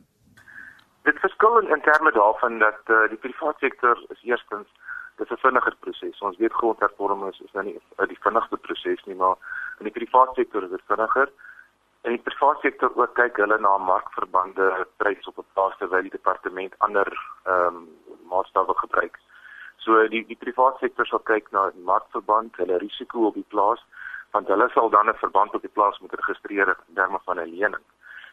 Dit 1.08 1.18
verskil 1.18 1.58
in, 1.58 1.68
in 1.76 1.80
terme 1.80 2.12
daarvan 2.12 2.58
dat 2.58 2.82
uh, 2.86 3.08
die 3.08 3.22
privaat 3.26 3.58
sektor 3.58 3.96
is 4.08 4.20
eerstens 4.22 4.68
dis 5.18 5.30
'n 5.30 5.42
vinniger 5.46 5.76
proses. 5.80 6.20
Ons 6.20 6.36
weet 6.36 6.52
grondhervorming 6.52 7.32
is, 7.32 7.40
is 7.40 7.52
nou 7.52 7.64
nie 7.64 7.78
uh, 7.98 8.06
die 8.06 8.18
vinnigste 8.20 8.56
proses 8.56 9.02
nie, 9.04 9.14
maar 9.14 9.36
in 9.78 9.84
die 9.88 9.98
privaat 10.00 10.34
sektor 10.34 10.62
is 10.62 10.70
dit 10.70 10.84
vinniger. 10.86 11.28
In 12.02 12.16
die 12.16 12.22
privaat 12.26 12.58
sektor 12.60 12.90
ook 12.98 13.12
kyk 13.14 13.36
hulle 13.38 13.56
na 13.62 13.76
markverbande 13.78 14.64
pryse 14.98 15.28
op 15.30 15.36
'n 15.38 15.52
plaas 15.54 15.76
terwyl 15.78 16.02
die 16.02 16.16
departement 16.18 16.74
ander 16.78 17.08
ehm 17.44 17.76
um, 17.76 17.76
maatstawwe 18.30 18.74
gebruik. 18.78 19.18
So 19.84 20.08
die 20.14 20.24
die 20.26 20.38
privaat 20.44 20.78
sektor 20.78 21.06
sal 21.06 21.22
kyk 21.30 21.50
na 21.50 21.70
markverband, 21.90 22.56
hulle 22.56 22.78
risiko 22.78 23.26
op 23.26 23.34
die 23.34 23.50
plaas, 23.54 23.84
want 24.34 24.48
hulle 24.48 24.68
sal 24.74 24.90
dan 24.90 25.08
'n 25.08 25.22
verband 25.24 25.54
op 25.54 25.62
die 25.62 25.74
plaas 25.76 25.98
moet 25.98 26.18
registreer 26.22 26.68
in 26.88 26.94
terme 26.94 27.20
van 27.24 27.38
'n 27.38 27.54
lening. 27.54 27.86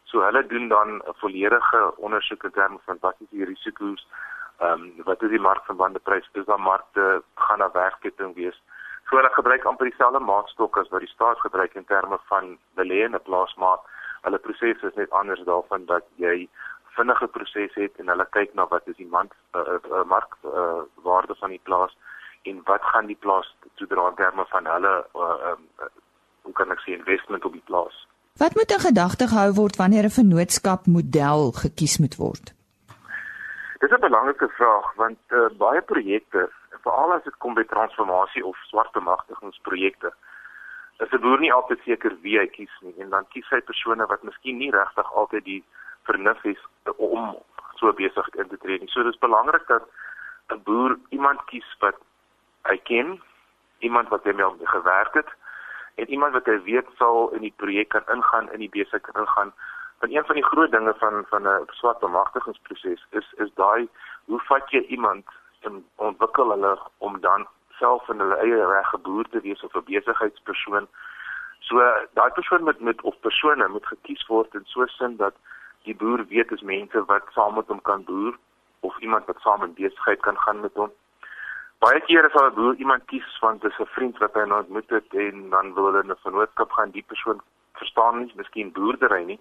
So 0.03 0.21
hulle 0.21 0.43
doen 0.47 0.67
dan 0.67 0.89
'n 0.95 1.13
volledige 1.21 1.81
ondersoek 1.97 2.43
in 2.43 2.51
terme 2.51 2.79
van 2.85 2.97
wat 3.01 3.15
is 3.19 3.29
die 3.29 3.45
risiko's, 3.45 4.07
ehm 4.59 4.71
um, 4.71 5.03
wat 5.03 5.21
is 5.21 5.29
die 5.29 5.45
markverbande 5.49 5.99
prys, 5.99 6.29
is 6.33 6.45
daar 6.45 6.65
markte 6.71 7.23
gaan 7.35 7.59
na 7.59 7.71
werkketting 7.71 8.35
wees. 8.35 8.61
So 9.09 9.17
hulle 9.17 9.29
gebruik 9.33 9.65
amper 9.65 9.89
dieselfde 9.89 10.19
maatstok 10.21 10.77
as 10.77 10.89
wat 10.93 11.01
die 11.01 11.09
staat 11.09 11.39
gebruik 11.41 11.73
in 11.75 11.85
terme 11.85 12.19
van 12.29 12.57
belê 12.77 13.05
in 13.05 13.15
'n 13.15 13.25
plaas, 13.25 13.55
maar 13.55 13.79
hulle 14.21 14.37
proses 14.37 14.83
is 14.89 14.95
net 14.95 15.09
anders 15.09 15.41
daarvan 15.45 15.85
dat 15.85 16.05
jy 16.15 16.49
vinnige 16.97 17.27
proses 17.27 17.73
het 17.73 17.93
en 17.99 18.07
hulle 18.07 18.27
kyk 18.37 18.53
na 18.53 18.67
wat 18.67 18.87
is 18.91 18.97
die 18.99 19.07
mark 19.07 19.33
uh, 19.55 19.79
uh, 19.91 20.03
mark 20.05 20.37
uh, 20.43 20.81
waarde 21.07 21.35
van 21.39 21.49
die 21.49 21.63
plaas 21.63 21.95
en 22.43 22.61
wat 22.65 22.83
gaan 22.91 23.07
die 23.11 23.19
plaas 23.25 23.55
toedra 23.75 24.09
in 24.09 24.15
terme 24.15 24.45
van 24.51 24.65
hulle 24.65 24.93
uh, 25.15 25.51
um, 25.51 25.65
uh, 25.81 25.89
hoe 26.47 26.53
kan 26.53 26.71
ek 26.71 26.83
sê 26.85 26.93
investment 26.97 27.45
op 27.45 27.53
die 27.53 27.65
plaas. 27.71 27.95
Wat 28.39 28.55
moet 28.55 28.71
in 28.71 28.85
gedagte 28.85 29.27
gehou 29.27 29.51
word 29.61 29.75
wanneer 29.81 30.05
'n 30.07 30.17
vennootskap 30.19 30.87
model 30.87 31.51
gekies 31.63 31.97
moet 31.99 32.15
word? 32.15 32.53
Dis 33.79 33.91
'n 33.91 34.05
belangrike 34.07 34.49
vraag 34.59 34.93
want 34.95 35.19
uh, 35.29 35.49
baie 35.57 35.81
projekte, 35.81 36.49
veral 36.89 37.13
as 37.13 37.23
dit 37.23 37.37
kom 37.37 37.53
by 37.57 37.65
transformasie 37.69 38.45
of 38.45 38.57
swart 38.69 38.91
bemagtigingsprojekte, 38.97 40.11
is 40.99 41.11
'n 41.13 41.21
boer 41.21 41.39
nie 41.39 41.53
altyd 41.53 41.79
seker 41.85 42.15
wie 42.21 42.37
hy 42.39 42.47
kies 42.47 42.75
nie 42.81 42.95
en 42.99 43.09
dan 43.09 43.27
kies 43.33 43.49
hy 43.49 43.61
persone 43.61 44.05
wat 44.07 44.23
miskien 44.23 44.57
nie 44.57 44.71
regtig 44.71 45.13
altyd 45.13 45.43
die 45.45 45.63
vernuf 46.03 46.41
het 46.43 46.59
om 46.97 47.37
so 47.79 47.93
besig 47.93 48.27
in 48.35 48.49
te 48.49 48.57
tree 48.57 48.79
nie. 48.79 48.91
So 48.91 49.03
dis 49.03 49.25
belangrik 49.25 49.67
dat 49.67 49.83
'n 50.49 50.63
boer 50.63 50.97
iemand 51.09 51.45
kies 51.45 51.69
wat 51.79 51.95
hy 52.69 52.77
ken, 52.77 53.21
iemand 53.79 54.09
wat 54.09 54.23
hy 54.23 54.33
mee 54.33 54.67
gewerk 54.75 55.13
het 55.13 55.31
en 55.95 56.09
iemand 56.09 56.33
wat 56.33 56.45
hy 56.45 56.59
weet 56.63 56.87
sal 56.97 57.29
in 57.29 57.41
die 57.41 57.55
projek 57.55 57.89
kan 57.89 58.03
ingaan 58.15 58.51
in 58.51 58.59
die 58.59 58.69
besigheid 58.69 59.03
kan 59.03 59.21
ingaan. 59.21 59.53
Want 59.99 60.13
een 60.13 60.25
van 60.25 60.35
die 60.35 60.49
groot 60.51 60.71
dinge 60.71 60.93
van 60.93 61.25
van 61.29 61.47
'n 61.47 61.67
swart 61.71 61.99
bemagtigingsproses 61.99 63.05
is 63.09 63.33
is 63.37 63.53
daai 63.53 63.87
hoe 64.25 64.39
vat 64.39 64.69
jy 64.71 64.81
iemand 64.81 65.25
ontwikkel 65.95 66.49
hulle 66.49 66.77
om 66.97 67.19
dan 67.19 67.47
self 67.79 68.09
in 68.09 68.19
hulle 68.19 68.37
eie 68.43 68.65
reg 68.65 68.89
geboer 68.89 69.29
te 69.29 69.41
wees 69.41 69.63
of 69.63 69.75
'n 69.75 69.83
besigheidspersoon. 69.91 70.87
So 71.59 71.75
daai 72.13 72.31
persoon 72.31 72.63
moet 72.63 72.79
met 72.79 73.01
of 73.01 73.19
persone 73.19 73.67
moet 73.67 73.85
gekies 73.85 74.27
word 74.27 74.53
in 74.53 74.65
so 74.65 74.81
'n 74.81 74.87
sin 74.87 75.17
dat 75.17 75.35
die 75.83 75.95
boer 75.95 76.25
weet 76.27 76.51
is 76.51 76.61
mense 76.61 77.05
wat 77.05 77.23
saam 77.33 77.55
met 77.55 77.67
hom 77.67 77.81
kan 77.81 78.03
boer 78.03 78.37
of 78.79 78.99
iemand 78.99 79.25
wat 79.25 79.39
saam 79.39 79.63
in 79.63 79.73
besigheid 79.73 80.21
kan 80.21 80.37
gaan 80.37 80.59
met 80.59 80.73
hom 80.73 80.91
baie 81.83 81.99
kere 82.07 82.29
sal 82.33 82.49
'n 82.49 82.55
boer 82.59 82.75
iemand 82.75 83.05
kies 83.11 83.39
want 83.39 83.61
dit 83.61 83.71
is 83.71 83.79
'n 83.79 83.93
vriend 83.95 84.17
wat 84.17 84.33
hy 84.33 84.45
nou 84.45 84.59
ontmoet 84.59 84.89
het 84.89 85.13
en 85.25 85.49
dan 85.49 85.73
wil 85.73 85.85
hulle 85.85 86.03
'n 86.03 86.23
vennootskap 86.23 86.71
gaan 86.71 86.91
die 86.91 87.05
persoon 87.11 87.41
verstaan 87.73 88.19
nie 88.19 88.31
miskien 88.35 88.71
boerdery 88.71 89.23
nie 89.23 89.39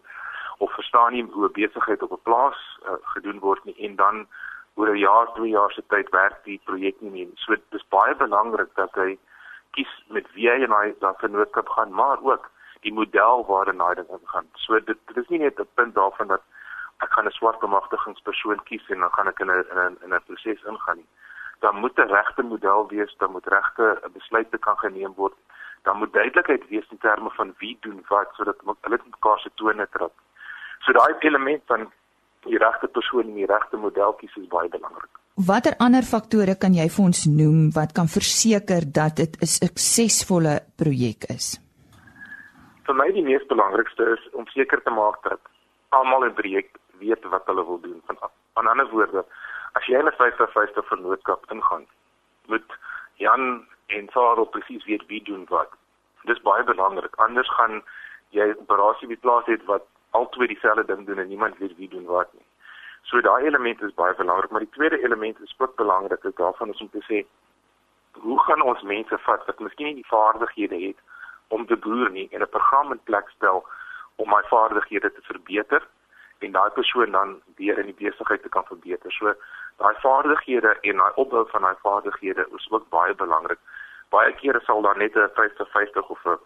of 0.58 0.72
verstaan 0.72 1.12
nie 1.12 1.24
hoe 1.32 1.50
besigheid 1.50 2.02
op 2.02 2.12
'n 2.12 2.22
plaas 2.22 2.58
uh, 2.86 2.92
gedoen 3.14 3.38
word 3.38 3.64
nie 3.64 3.76
en 3.86 3.96
dan 3.96 4.26
oor 4.78 4.90
'n 4.94 5.02
jaar, 5.02 5.32
twee 5.34 5.50
jaar 5.50 5.72
se 5.72 5.82
tyd 5.94 6.10
werk 6.10 6.44
die 6.44 6.60
projek 6.64 7.00
nie 7.00 7.10
meer. 7.10 7.28
So 7.34 7.56
dis 7.74 7.88
baie 7.88 8.14
belangrik 8.14 8.70
dat 8.74 8.94
hy 8.94 9.18
kies 9.76 9.92
met 10.08 10.26
wie 10.34 10.48
hy 10.50 10.62
en 10.64 10.72
hy 10.72 10.94
dan 11.00 11.14
vennootskap 11.18 11.68
gaan, 11.68 11.92
maar 11.92 12.18
ook 12.22 12.50
die 12.86 12.92
model 12.92 13.44
waarin 13.46 13.80
hy 13.80 13.94
dan 13.94 14.24
gaan. 14.24 14.46
So 14.54 14.80
dit 14.80 14.98
dit 15.06 15.16
is 15.16 15.28
nie 15.28 15.38
net 15.38 15.60
'n 15.60 15.74
punt 15.74 15.94
daarvan 15.94 16.28
dat 16.28 16.42
ek 17.04 17.12
gaan 17.12 17.26
'n 17.26 17.38
swart 17.38 17.58
bemagtigingspersoon 17.58 18.62
kies 18.62 18.88
en 18.88 19.00
dan 19.00 19.12
gaan 19.12 19.28
ek 19.28 19.40
in 19.40 19.50
'n 19.50 19.98
in 20.04 20.14
'n 20.14 20.26
proses 20.26 20.64
ingaan 20.64 20.96
nie 20.96 21.10
dan 21.58 21.76
moet 21.76 21.98
'n 21.98 22.12
regte 22.16 22.42
model 22.42 22.88
wees, 22.88 23.14
dan 23.16 23.30
moet 23.30 23.46
regte 23.46 24.00
besluite 24.12 24.58
kan 24.58 24.78
geneem 24.78 25.14
word. 25.14 25.34
Dan 25.82 25.96
moet 25.96 26.12
duidelikheid 26.12 26.68
wees 26.68 26.88
in 26.90 26.98
terme 26.98 27.30
van 27.30 27.54
wie 27.58 27.76
doen 27.80 28.04
wat 28.08 28.28
sodat 28.32 28.60
hulle 28.80 28.98
mekaar 29.04 29.38
se 29.38 29.50
tone 29.54 29.88
trap. 29.90 30.12
So 30.78 30.92
daai 30.92 31.14
element 31.18 31.62
van 31.66 31.92
die 32.46 32.58
regte 32.58 32.88
persoon 32.88 33.26
en 33.30 33.34
die 33.34 33.46
regte 33.46 33.76
model 33.76 34.12
kies 34.20 34.36
is 34.36 34.48
baie 34.48 34.68
belangrik. 34.68 35.10
Watter 35.48 35.74
ander 35.78 36.02
faktore 36.02 36.56
kan 36.58 36.74
jy 36.74 36.88
vir 36.90 37.04
ons 37.04 37.26
noem 37.30 37.70
wat 37.76 37.94
kan 37.94 38.08
verseker 38.10 38.82
dat 39.00 39.16
dit 39.16 39.36
'n 39.42 39.46
suksesvolle 39.46 40.54
projek 40.76 41.30
is? 41.30 41.58
Vir 42.86 42.94
my 42.94 43.08
die 43.12 43.22
mees 43.22 43.46
belangrikste 43.46 44.02
is 44.16 44.22
om 44.32 44.46
seker 44.46 44.82
te 44.82 44.90
maak 44.90 45.22
dat 45.22 45.40
almal 45.90 46.24
in 46.24 46.34
die 46.34 46.40
projek 46.42 46.78
weet 46.98 47.24
wat 47.24 47.46
hulle 47.46 47.64
wil 47.64 47.80
doen. 47.80 48.02
Van 48.06 48.16
aan 48.54 48.66
ander 48.66 48.88
woorde, 48.90 49.24
as 49.74 49.86
jy 49.86 49.98
'n 49.98 50.10
50-50 50.18 50.88
vennootskap 50.88 51.50
ingaan, 51.52 51.86
moet 52.46 52.68
Jan 53.16 53.66
en 53.86 54.08
Sarah 54.12 54.48
presies 54.50 54.84
weet 54.84 55.06
wie 55.06 55.22
doen 55.22 55.44
wat. 55.48 55.70
Dis 56.24 56.42
baie 56.42 56.64
belangrik. 56.64 57.14
Anders 57.16 57.50
gaan 57.56 57.82
jy 58.30 58.44
'n 58.48 58.58
operasie 58.64 59.08
by 59.08 59.16
plaas 59.16 59.46
het 59.46 59.64
wat 59.64 59.84
albei 60.10 60.46
dieselfde 60.46 60.84
ding 60.84 61.06
doen 61.06 61.18
en 61.18 61.28
niemand 61.28 61.58
weet 61.58 61.76
wie 61.76 61.88
doen 61.88 62.04
wat 62.04 62.32
nie. 62.32 62.46
So 63.02 63.20
daai 63.20 63.44
element 63.46 63.82
is 63.82 63.94
baie 63.94 64.14
belangrik, 64.14 64.50
maar 64.50 64.60
die 64.60 64.76
tweede 64.76 65.02
element 65.02 65.40
is 65.40 65.54
ook 65.58 65.76
belangrik. 65.76 66.22
Dit 66.22 66.36
daarvan 66.36 66.68
is 66.68 66.80
om 66.80 66.90
te 66.90 67.02
sê 67.08 67.26
hoe 68.20 68.40
gaan 68.40 68.62
ons 68.62 68.82
mense 68.82 69.18
vat 69.18 69.46
wat 69.46 69.58
miskien 69.58 69.86
nie 69.86 70.00
die 70.00 70.10
vaardighede 70.10 70.80
het 70.86 70.96
om 71.48 71.66
te 71.66 71.76
boer 71.76 72.10
nie 72.10 72.28
en 72.32 72.42
'n 72.42 72.48
program 72.48 72.92
in 72.92 73.00
plek 73.04 73.28
stel 73.28 73.66
om 74.16 74.28
my 74.28 74.42
vaardighede 74.50 75.12
te 75.12 75.22
verbeter 75.22 75.86
en 76.38 76.52
daai 76.52 76.70
persoon 76.70 77.10
dan 77.10 77.40
weer 77.56 77.78
in 77.78 77.86
die 77.86 78.10
besigheid 78.10 78.42
te 78.42 78.48
kan 78.48 78.64
verbeter. 78.64 79.12
So 79.12 79.34
daai 79.76 79.94
vaardighede 80.00 80.76
en 80.80 80.96
daai 80.96 81.12
opbou 81.14 81.48
van 81.50 81.62
daai 81.62 81.76
vaardighede 81.82 82.48
is 82.56 82.70
ook 82.70 82.88
baie 82.88 83.14
belangrik. 83.14 83.58
Baie 84.08 84.32
kere 84.34 84.60
sal 84.60 84.82
daar 84.82 84.96
net 84.96 85.16
'n 85.16 85.30
50-50 85.34 86.08
of 86.08 86.24
'n 86.24 86.38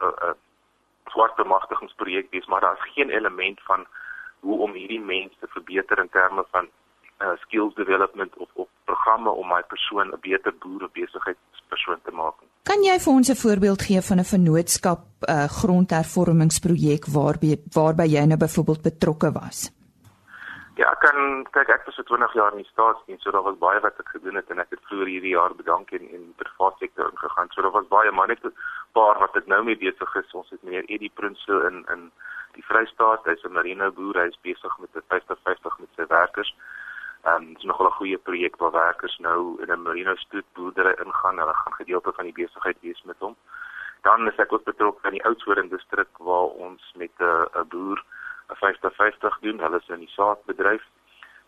swart 1.06 1.36
bemagtigingsprojek 1.36 2.30
wees, 2.30 2.46
maar 2.46 2.60
daar's 2.60 2.92
geen 2.94 3.10
element 3.10 3.60
van 3.62 3.86
hoe 4.40 4.58
om 4.58 4.72
hierdie 4.72 5.00
mense 5.00 5.36
te 5.40 5.46
verbeter 5.48 5.98
in 5.98 6.08
terme 6.08 6.44
van 6.50 6.68
uh, 7.22 7.28
skills 7.40 7.74
development 7.74 8.36
of 8.36 8.48
of 8.54 8.68
programme 8.84 9.30
om 9.30 9.48
my 9.48 9.62
persoon 9.68 10.06
'n 10.08 10.20
beter 10.20 10.54
boer 10.58 10.84
of 10.84 10.92
besigheidspersoon 10.92 12.00
te 12.04 12.10
maak. 12.10 12.34
Kan 12.62 12.82
jy 12.82 12.98
vir 13.04 13.12
ons 13.12 13.28
'n 13.28 13.42
voorbeeld 13.44 13.82
gee 13.82 14.00
van 14.00 14.18
'n 14.18 14.30
vennootskap 14.34 15.02
uh, 15.28 15.44
grondhervormingsprojek 15.60 17.06
waarby 17.06 17.56
waarby 17.72 18.06
jy 18.16 18.24
nou 18.24 18.38
byvoorbeeld 18.38 18.82
betrokke 18.82 19.32
was? 19.32 19.81
Ja, 20.80 20.88
ek 20.88 21.02
kan 21.04 21.42
kyk 21.52 21.68
ek 21.68 21.82
was 21.84 21.98
vir 22.00 22.06
20 22.08 22.34
jaar 22.38 22.54
in 22.56 22.62
die 22.62 22.70
staatsdiens, 22.70 23.20
so 23.22 23.32
daar 23.34 23.44
was 23.44 23.58
baie 23.60 23.80
wat 23.84 23.98
ek 24.00 24.08
gedoen 24.14 24.38
het 24.38 24.48
en 24.50 24.62
ek 24.62 24.70
het 24.72 24.86
vroeër 24.88 25.10
hierdie 25.10 25.34
jaar 25.34 25.52
bedank 25.58 25.90
in 25.92 26.06
in 26.08 26.22
die 26.30 26.38
private 26.40 26.80
sektor 26.80 27.10
ingegaan. 27.10 27.50
So 27.52 27.64
daar 27.66 27.74
was 27.74 27.90
baie 27.90 28.12
maar 28.12 28.30
net 28.32 28.44
'n 28.44 28.54
paar 28.96 29.20
wat 29.20 29.36
ek 29.36 29.50
nou 29.52 29.62
mee 29.64 29.76
besig 29.76 30.14
is. 30.16 30.32
Ons 30.32 30.48
het 30.50 30.62
meneer 30.62 30.88
Eddie 30.88 31.12
Prinsloo 31.14 31.60
in 31.68 31.84
in 31.94 32.10
die 32.56 32.64
Vrystaat. 32.64 33.28
Hy's 33.28 33.44
'n 33.44 33.52
marine 33.52 33.90
boer. 33.90 34.16
Hy's 34.24 34.38
besig 34.48 34.78
met 34.78 34.96
'n 34.96 35.04
50-50 35.12 35.78
met 35.78 35.88
sy 35.96 36.06
werkers. 36.06 36.54
Ehm 37.24 37.42
um, 37.42 37.54
dis 37.54 37.68
nogal 37.68 37.86
'n 37.86 37.98
goeie 38.00 38.18
projek 38.18 38.56
waar 38.56 38.72
werkers 38.72 39.18
nou 39.18 39.60
in 39.62 39.68
'n 39.72 39.82
marine 39.82 40.16
stoetboerdery 40.16 40.94
ingaan. 41.04 41.38
Hulle 41.38 41.54
gaan 41.54 41.74
gedeelte 41.74 42.12
van 42.12 42.24
die 42.24 42.38
besigheid 42.40 42.80
wees 42.80 43.02
met 43.02 43.18
hom. 43.18 43.36
Dan 44.02 44.26
is 44.26 44.36
ek 44.36 44.52
ook 44.52 44.64
betrokke 44.64 45.06
in 45.08 45.18
die 45.18 45.24
Oudtshoorn 45.24 45.68
distrik 45.68 46.12
waar 46.18 46.48
ons 46.66 46.92
met 46.94 47.12
'n 47.18 47.46
'n 47.60 47.68
boer 47.68 48.02
50-50 48.56 49.38
doen. 49.40 49.60
Hulle 49.60 49.76
is 49.76 49.88
in 49.88 49.98
die 49.98 50.14
saadbedryf 50.14 50.84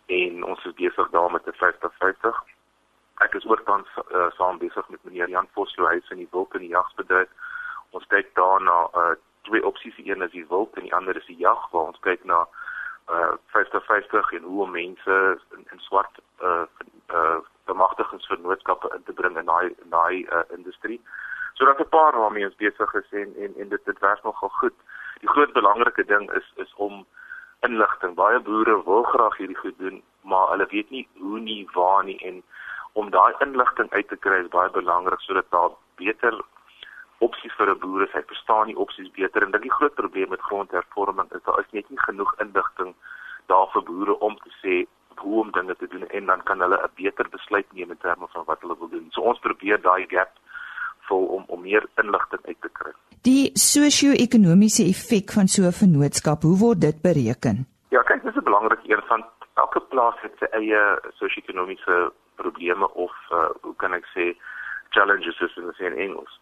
en 0.06 0.44
ons 0.44 0.64
is 0.64 0.74
besig 0.74 1.10
daar 1.10 1.30
met 1.30 1.46
'n 1.46 1.56
50-50. 1.62 2.42
Ek 3.24 3.34
is 3.34 3.46
ook 3.46 3.66
dan 3.66 3.86
uh, 4.12 4.30
saam 4.30 4.58
besig 4.58 4.88
met 4.88 5.04
meneer 5.04 5.28
Jan 5.28 5.48
Vosloo 5.52 5.88
hy 5.88 5.96
is 5.96 6.10
in 6.10 6.16
die 6.16 6.28
wild 6.30 6.54
en 6.54 6.60
die 6.60 6.74
jagsbedryf. 6.76 7.28
Ons 7.90 8.06
kyk 8.06 8.34
daar 8.34 8.62
na 8.62 8.88
uh, 8.94 9.14
twee 9.42 9.64
opsies, 9.66 9.94
een 9.96 10.22
is 10.22 10.30
die 10.30 10.46
wild 10.48 10.74
en 10.74 10.82
die 10.82 10.94
ander 10.94 11.16
is 11.16 11.26
die 11.26 11.38
jag 11.38 11.70
waar 11.70 11.86
ons 11.92 12.00
kyk 12.00 12.24
na 12.24 12.46
uh 13.08 13.32
50-50 13.52 14.30
en 14.32 14.42
hoe 14.42 14.70
mense 14.70 15.38
in, 15.56 15.66
in 15.72 15.78
swart 15.78 16.18
uh 16.40 16.64
uh 17.08 17.38
bemagtigingsvernootskappe 17.64 18.88
in 18.94 19.02
te 19.04 19.12
bring 19.12 19.36
in 19.36 19.44
daai 19.44 19.74
daai 19.92 20.24
uh, 20.24 20.42
industrie. 20.56 21.00
So 21.54 21.64
daar's 21.64 21.78
'n 21.78 21.88
paar 21.88 22.16
waarmee 22.18 22.44
ons 22.44 22.56
besig 22.56 22.94
is 22.94 23.10
en 23.10 23.34
en 23.36 23.54
en 23.56 23.68
dit 23.68 23.84
dit 23.84 23.98
werk 23.98 24.22
nogal 24.22 24.48
goed. 24.48 24.74
Die 25.24 25.32
groot 25.32 25.52
belangrike 25.56 26.04
ding 26.04 26.26
is 26.36 26.48
is 26.62 26.72
om 26.76 27.06
inligting. 27.66 28.14
Baie 28.14 28.40
boere 28.44 28.74
wil 28.84 29.06
graag 29.08 29.36
hierdie 29.40 29.56
goed 29.56 29.78
doen, 29.78 30.02
maar 30.20 30.50
hulle 30.50 30.66
weet 30.72 30.90
nie 30.90 31.06
hoe 31.20 31.38
nie, 31.40 31.62
waar 31.72 32.04
nie 32.04 32.18
en 32.28 32.42
om 32.92 33.08
daai 33.14 33.32
inligting 33.46 33.88
uit 33.90 34.08
te 34.08 34.18
kry 34.26 34.42
is 34.42 34.50
baie 34.52 34.70
belangrik 34.74 35.24
sodat 35.24 35.48
daar 35.56 35.72
beter 36.02 36.36
opsies 37.28 37.56
vir 37.60 37.72
'n 37.72 37.80
boer 37.86 38.04
is. 38.06 38.12
Hy 38.12 38.22
verstaan 38.34 38.66
die 38.72 38.76
opsies 38.84 39.10
beter 39.16 39.42
en 39.42 39.56
dink 39.56 39.64
die 39.64 39.76
groot 39.78 39.94
probleem 39.94 40.28
met 40.28 40.46
grondhervorming 40.50 41.32
is 41.32 41.46
daar 41.48 41.60
is 41.64 41.72
net 41.72 41.88
nie 41.90 42.04
genoeg 42.04 42.34
inligting 42.44 42.94
daar 43.46 43.68
vir 43.72 43.82
boere 43.82 44.18
om 44.28 44.36
te 44.44 44.52
sê 44.60 44.76
hoe 45.16 45.40
om 45.40 45.50
dinge 45.56 45.76
te 45.76 45.88
doen 45.88 46.06
en 46.08 46.26
dan 46.26 46.42
kan 46.42 46.60
hulle 46.60 46.82
'n 46.82 46.94
beter 47.00 47.28
besluit 47.28 47.72
neem 47.72 47.90
in 47.90 48.04
terme 48.06 48.26
van 48.28 48.44
wat 48.44 48.60
hulle 48.60 48.78
wil 48.78 48.88
doen. 48.88 49.08
So 49.10 49.20
ons 49.20 49.38
probeer 49.48 49.80
daai 49.80 50.06
gap 50.06 50.36
vul 51.08 51.24
om 51.36 51.44
om 51.46 51.60
meer 51.60 51.86
inligting 52.02 52.46
uit 52.46 52.60
te 52.60 52.70
kry. 52.72 52.92
Die 53.22 53.50
sosio-ekonomiese 53.54 54.84
effek 54.84 55.32
van 55.32 55.48
so 55.48 55.62
'n 55.62 55.78
vennootskap, 55.82 56.42
hoe 56.42 56.58
word 56.58 56.80
dit 56.80 56.98
bereken? 57.02 57.66
Ja, 57.88 58.02
kyk, 58.02 58.22
dis 58.22 58.36
'n 58.36 58.44
belangrike 58.50 58.90
een 58.90 59.02
van 59.08 59.24
elke 59.54 59.80
plaas 59.80 60.18
het 60.20 60.34
sy 60.38 60.48
eie 60.50 60.82
sosio-ekonomiese 61.18 62.12
probleme 62.36 62.86
of 62.94 63.14
uh, 63.30 63.48
hoe 63.62 63.76
kan 63.76 63.92
ek 63.94 64.06
sê 64.14 64.34
challenges 64.90 65.40
is 65.40 65.56
in 65.56 65.72
die 65.78 66.04
Engels. 66.06 66.40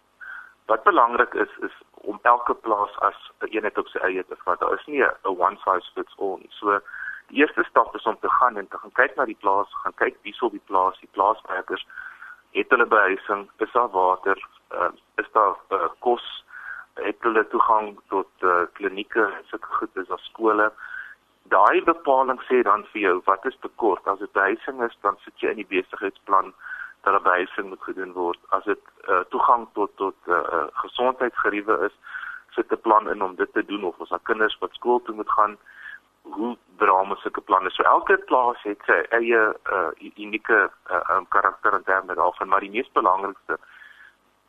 Wat 0.67 0.85
belangrik 0.85 1.35
is 1.35 1.53
is 1.69 1.77
om 1.95 2.19
elke 2.23 2.55
plaas 2.55 2.99
as 3.09 3.19
'n 3.41 3.51
eenheid 3.55 3.79
op 3.79 3.89
sy 3.89 3.99
eie 3.99 4.25
te 4.25 4.37
vat. 4.45 4.61
Daar 4.61 4.75
is 4.75 4.87
nie 4.87 5.03
'n 5.03 5.37
one 5.47 5.57
size 5.65 5.91
fits 5.95 6.19
all 6.19 6.37
nie. 6.39 6.51
So 6.51 6.81
die 7.29 7.39
eerste 7.41 7.65
stap 7.65 7.95
is 7.97 8.07
om 8.07 8.19
te 8.21 8.31
gaan 8.31 8.57
en 8.57 8.69
te 8.69 8.79
gaan 8.79 8.93
kyk 8.93 9.17
na 9.17 9.25
die 9.25 9.41
plaas, 9.45 9.69
gaan 9.83 9.95
kyk 9.95 10.17
wie 10.23 10.35
sou 10.35 10.51
die 10.51 10.67
plaas, 10.71 10.99
die 11.01 11.13
plaaswerkers 11.13 11.87
het 12.53 12.69
hulle 12.71 12.87
behuising, 12.87 13.49
is 13.57 13.73
daar 13.73 13.89
water, 13.91 14.37
uh, 14.75 14.91
is 15.23 15.29
daar 15.33 15.57
uh, 15.71 15.89
kos, 15.99 16.45
het 16.95 17.17
hulle 17.21 17.45
toegang 17.49 17.99
tot 18.09 18.31
uh, 18.41 18.63
klinieke, 18.73 19.31
sulke 19.51 19.69
goed 19.79 19.97
is 19.97 20.09
daar 20.09 20.25
skole. 20.29 20.73
Daai 21.53 21.83
bepaling 21.85 22.41
sê 22.49 22.63
dan 22.63 22.85
vir 22.93 23.01
jou 23.01 23.17
wat 23.25 23.47
is 23.47 23.57
tekort. 23.61 24.07
As 24.07 24.19
dit 24.19 24.33
behuising 24.33 24.83
is, 24.85 24.97
dan 25.03 25.17
sit 25.25 25.41
jy 25.41 25.55
in 25.55 25.63
die 25.63 25.71
besigheidsplan 25.71 26.53
dat 27.03 27.15
'n 27.15 27.23
behuising 27.23 27.69
moet 27.69 27.83
gedoen 27.83 28.13
word. 28.13 28.39
As 28.49 28.65
dit 28.65 28.81
uh, 29.09 29.21
toegang 29.35 29.67
tot 29.73 29.97
tot 29.97 30.15
uh, 30.27 30.67
gesondheidsgeriewe 30.85 31.79
is, 31.89 31.95
sit 32.55 32.73
'n 32.73 32.81
plan 32.81 33.11
in 33.11 33.23
om 33.23 33.35
dit 33.35 33.53
te 33.53 33.65
doen 33.65 33.85
of 33.85 33.99
ons 33.99 34.13
al 34.13 34.23
kinders 34.23 34.59
wat 34.59 34.75
skool 34.75 35.03
toe 35.03 35.15
moet 35.15 35.31
gaan, 35.31 35.59
hoe 36.23 36.57
dra 36.77 37.01
ons 37.01 37.21
sulke 37.21 37.41
planne? 37.41 37.71
So 37.71 37.83
elke 37.83 38.17
plaas 38.17 38.63
het 38.63 38.79
sy 38.87 38.99
eie 39.11 39.43
uh, 39.73 39.91
unieke 40.17 40.71
uh, 40.91 41.01
um, 41.11 41.27
karakter 41.29 41.75
en 41.75 41.85
terme 41.85 42.15
daarvan, 42.15 42.49
maar 42.49 42.61
die 42.61 42.71
mees 42.71 42.91
belangrikste 42.93 43.59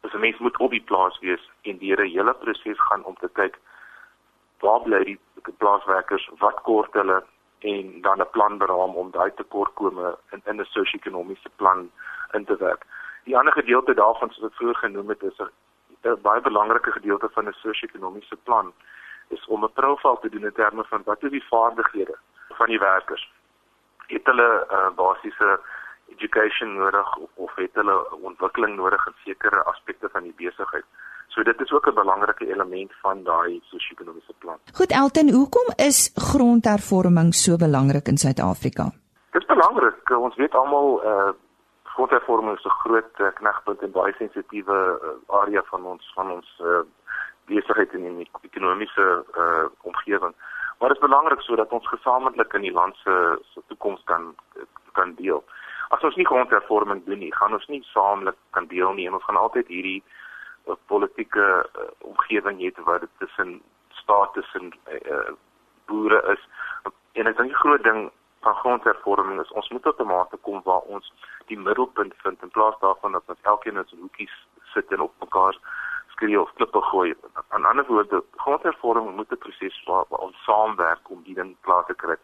is 0.04 0.14
'n 0.14 0.20
mens 0.20 0.38
moet 0.38 0.58
op 0.58 0.72
die 0.72 0.88
plaas 0.90 1.20
wees 1.20 1.50
en 1.62 1.78
deur 1.78 2.00
'n 2.00 2.14
hele 2.16 2.34
proses 2.34 2.80
gaan 2.88 3.04
om 3.04 3.16
te 3.16 3.30
kyk 3.34 3.60
waar 4.60 4.82
bly 4.82 5.04
die 5.04 5.20
plaaswerkers, 5.58 6.30
wat 6.38 6.62
kort 6.62 6.94
hulle 6.94 7.24
en 7.60 8.02
dan 8.02 8.20
'n 8.22 8.30
plan 8.32 8.58
beraam 8.58 8.96
om 8.96 9.12
daai 9.12 9.32
tekortkome 9.34 10.18
in 10.32 10.42
in 10.46 10.60
'n 10.60 10.66
sosio-ekonomiese 10.66 11.50
plan 11.56 11.92
in 12.32 12.46
te 12.46 12.58
werk. 12.58 12.86
Die 13.24 13.38
ander 13.38 13.54
gedeelte 13.54 13.94
daarvan 13.94 14.30
soos 14.30 14.52
ek 14.52 14.56
vroeër 14.56 14.76
genoem 14.76 15.10
het 15.10 15.24
is 15.24 15.40
'n 15.40 16.22
baie 16.22 16.42
belangrike 16.42 16.92
gedeelte 16.92 17.30
van 17.30 17.48
'n 17.48 17.54
sosio-ekonomiese 17.54 18.38
plan 18.44 18.74
is 19.28 19.46
om 19.46 19.64
'n 19.64 19.74
profiel 19.74 20.20
te 20.20 20.30
doen 20.30 20.46
in 20.46 20.54
terme 20.54 20.84
van 20.84 21.02
wat 21.06 21.24
is 21.24 21.32
die 21.32 21.48
vaardighede 21.48 22.18
van 22.50 22.68
die 22.68 22.80
werkers. 22.80 23.32
Het 24.08 24.26
hulle 24.26 24.68
uh, 24.72 24.90
basiese 24.96 25.60
education 26.08 26.76
nodig 26.78 27.18
of, 27.18 27.30
of 27.36 27.56
het 27.56 27.74
hulle 27.74 27.98
ontwikkeling 28.22 28.76
nodig 28.76 29.08
in 29.08 29.14
sekere 29.24 29.64
aspekte 29.64 30.10
van 30.12 30.24
die 30.24 30.34
besigheid? 30.38 30.86
So 31.28 31.44
dit 31.44 31.62
is 31.62 31.72
ook 31.72 31.88
'n 31.88 31.94
belangrike 31.94 32.46
element 32.48 32.92
van 33.02 33.24
daai 33.24 33.60
sosio-ekonomiese 33.64 34.34
plan. 34.38 34.58
Goed 34.74 34.92
Elton, 34.92 35.30
hoekom 35.30 35.68
is 35.76 36.12
grondhervorming 36.16 37.34
so 37.34 37.58
belangrik 37.58 38.08
in 38.08 38.18
Suid-Afrika? 38.18 38.92
Dit 39.32 39.42
is 39.42 39.48
belangrik. 39.48 40.10
Ons 40.10 40.36
weet 40.36 40.54
almal 40.54 41.02
uh 41.06 41.32
grondhervorming 41.94 42.58
is 42.58 42.66
'n 42.66 42.80
groot 42.84 43.20
uh, 43.20 43.28
knagpunt 43.34 43.82
en 43.82 43.92
baie 43.92 44.14
sensitiewe 44.18 44.78
uh, 44.78 45.40
area 45.42 45.62
van 45.72 45.86
ons 45.86 46.12
van 46.16 46.32
ons 46.32 46.62
uh, 46.64 46.82
besigheid 47.46 47.92
en 47.94 48.06
in 48.06 48.18
die 48.18 48.30
ekonomiese 48.42 49.26
uh, 49.38 49.66
omgewing. 49.82 50.34
Maar 50.80 50.90
dit 50.90 50.98
is 50.98 51.08
belangrik 51.08 51.42
sodat 51.42 51.72
ons 51.72 51.88
gesamentlik 51.88 52.54
in 52.54 52.62
die 52.62 52.72
land 52.80 52.96
se 52.96 53.16
se 53.54 53.62
toekoms 53.68 54.02
kan 54.04 54.36
kan 54.92 55.14
deel. 55.16 55.44
As 55.94 56.04
ons 56.08 56.16
nie 56.18 56.26
grondhervorming 56.26 57.04
doen 57.06 57.20
nie, 57.20 57.34
gaan 57.36 57.54
ons 57.54 57.68
nie 57.70 57.84
saamlik 57.92 58.38
kan 58.58 58.68
deel 58.72 58.94
nie 58.98 59.10
ons 59.12 59.26
gaan 59.28 59.38
altyd 59.38 59.68
hierdie 59.68 60.00
uh, 60.02 60.78
politieke 60.92 61.46
uh, 61.62 61.90
omgewing 62.10 62.62
hê 62.64 62.72
dit 62.74 63.14
tussen 63.22 63.62
staat 64.02 64.34
tussen 64.34 64.74
uh, 64.90 65.34
boere 65.88 66.20
is. 66.34 66.44
En 67.20 67.30
ek 67.30 67.38
dink 67.38 67.54
die 67.54 67.62
groot 67.62 67.84
ding 67.84 68.10
van 68.44 68.56
grondhervorming 68.62 69.40
is 69.42 69.52
ons 69.60 69.70
moet 69.70 69.84
tot 69.84 70.00
'n 70.02 70.08
mate 70.08 70.38
kom 70.48 70.62
waar 70.64 70.84
ons 70.96 71.14
die 71.52 71.60
middelpunt 71.60 72.14
vind 72.24 72.44
in 72.44 72.56
plaas 72.58 72.80
daarvan 72.80 73.12
dat 73.12 73.30
ons 73.36 73.48
elkeen 73.54 73.78
in 73.78 73.88
sy 73.88 73.98
hoekies 73.98 74.36
sit 74.74 74.92
en 74.92 75.06
op 75.08 75.14
mekaar 75.20 75.56
skree 76.16 76.40
of 76.42 76.54
klippe 76.54 76.82
gooi. 76.82 77.14
Aan 77.50 77.66
ander 77.66 77.86
woorde, 77.86 78.24
grondhervorming 78.44 79.16
moet 79.16 79.32
'n 79.32 79.44
proses 79.46 79.84
waar, 79.86 80.06
waar 80.10 80.26
ons 80.28 80.44
saamwerk 80.44 81.10
om 81.10 81.24
die 81.24 81.36
ding 81.36 81.56
klaar 81.62 81.86
te 81.86 81.94
kry. 81.94 82.18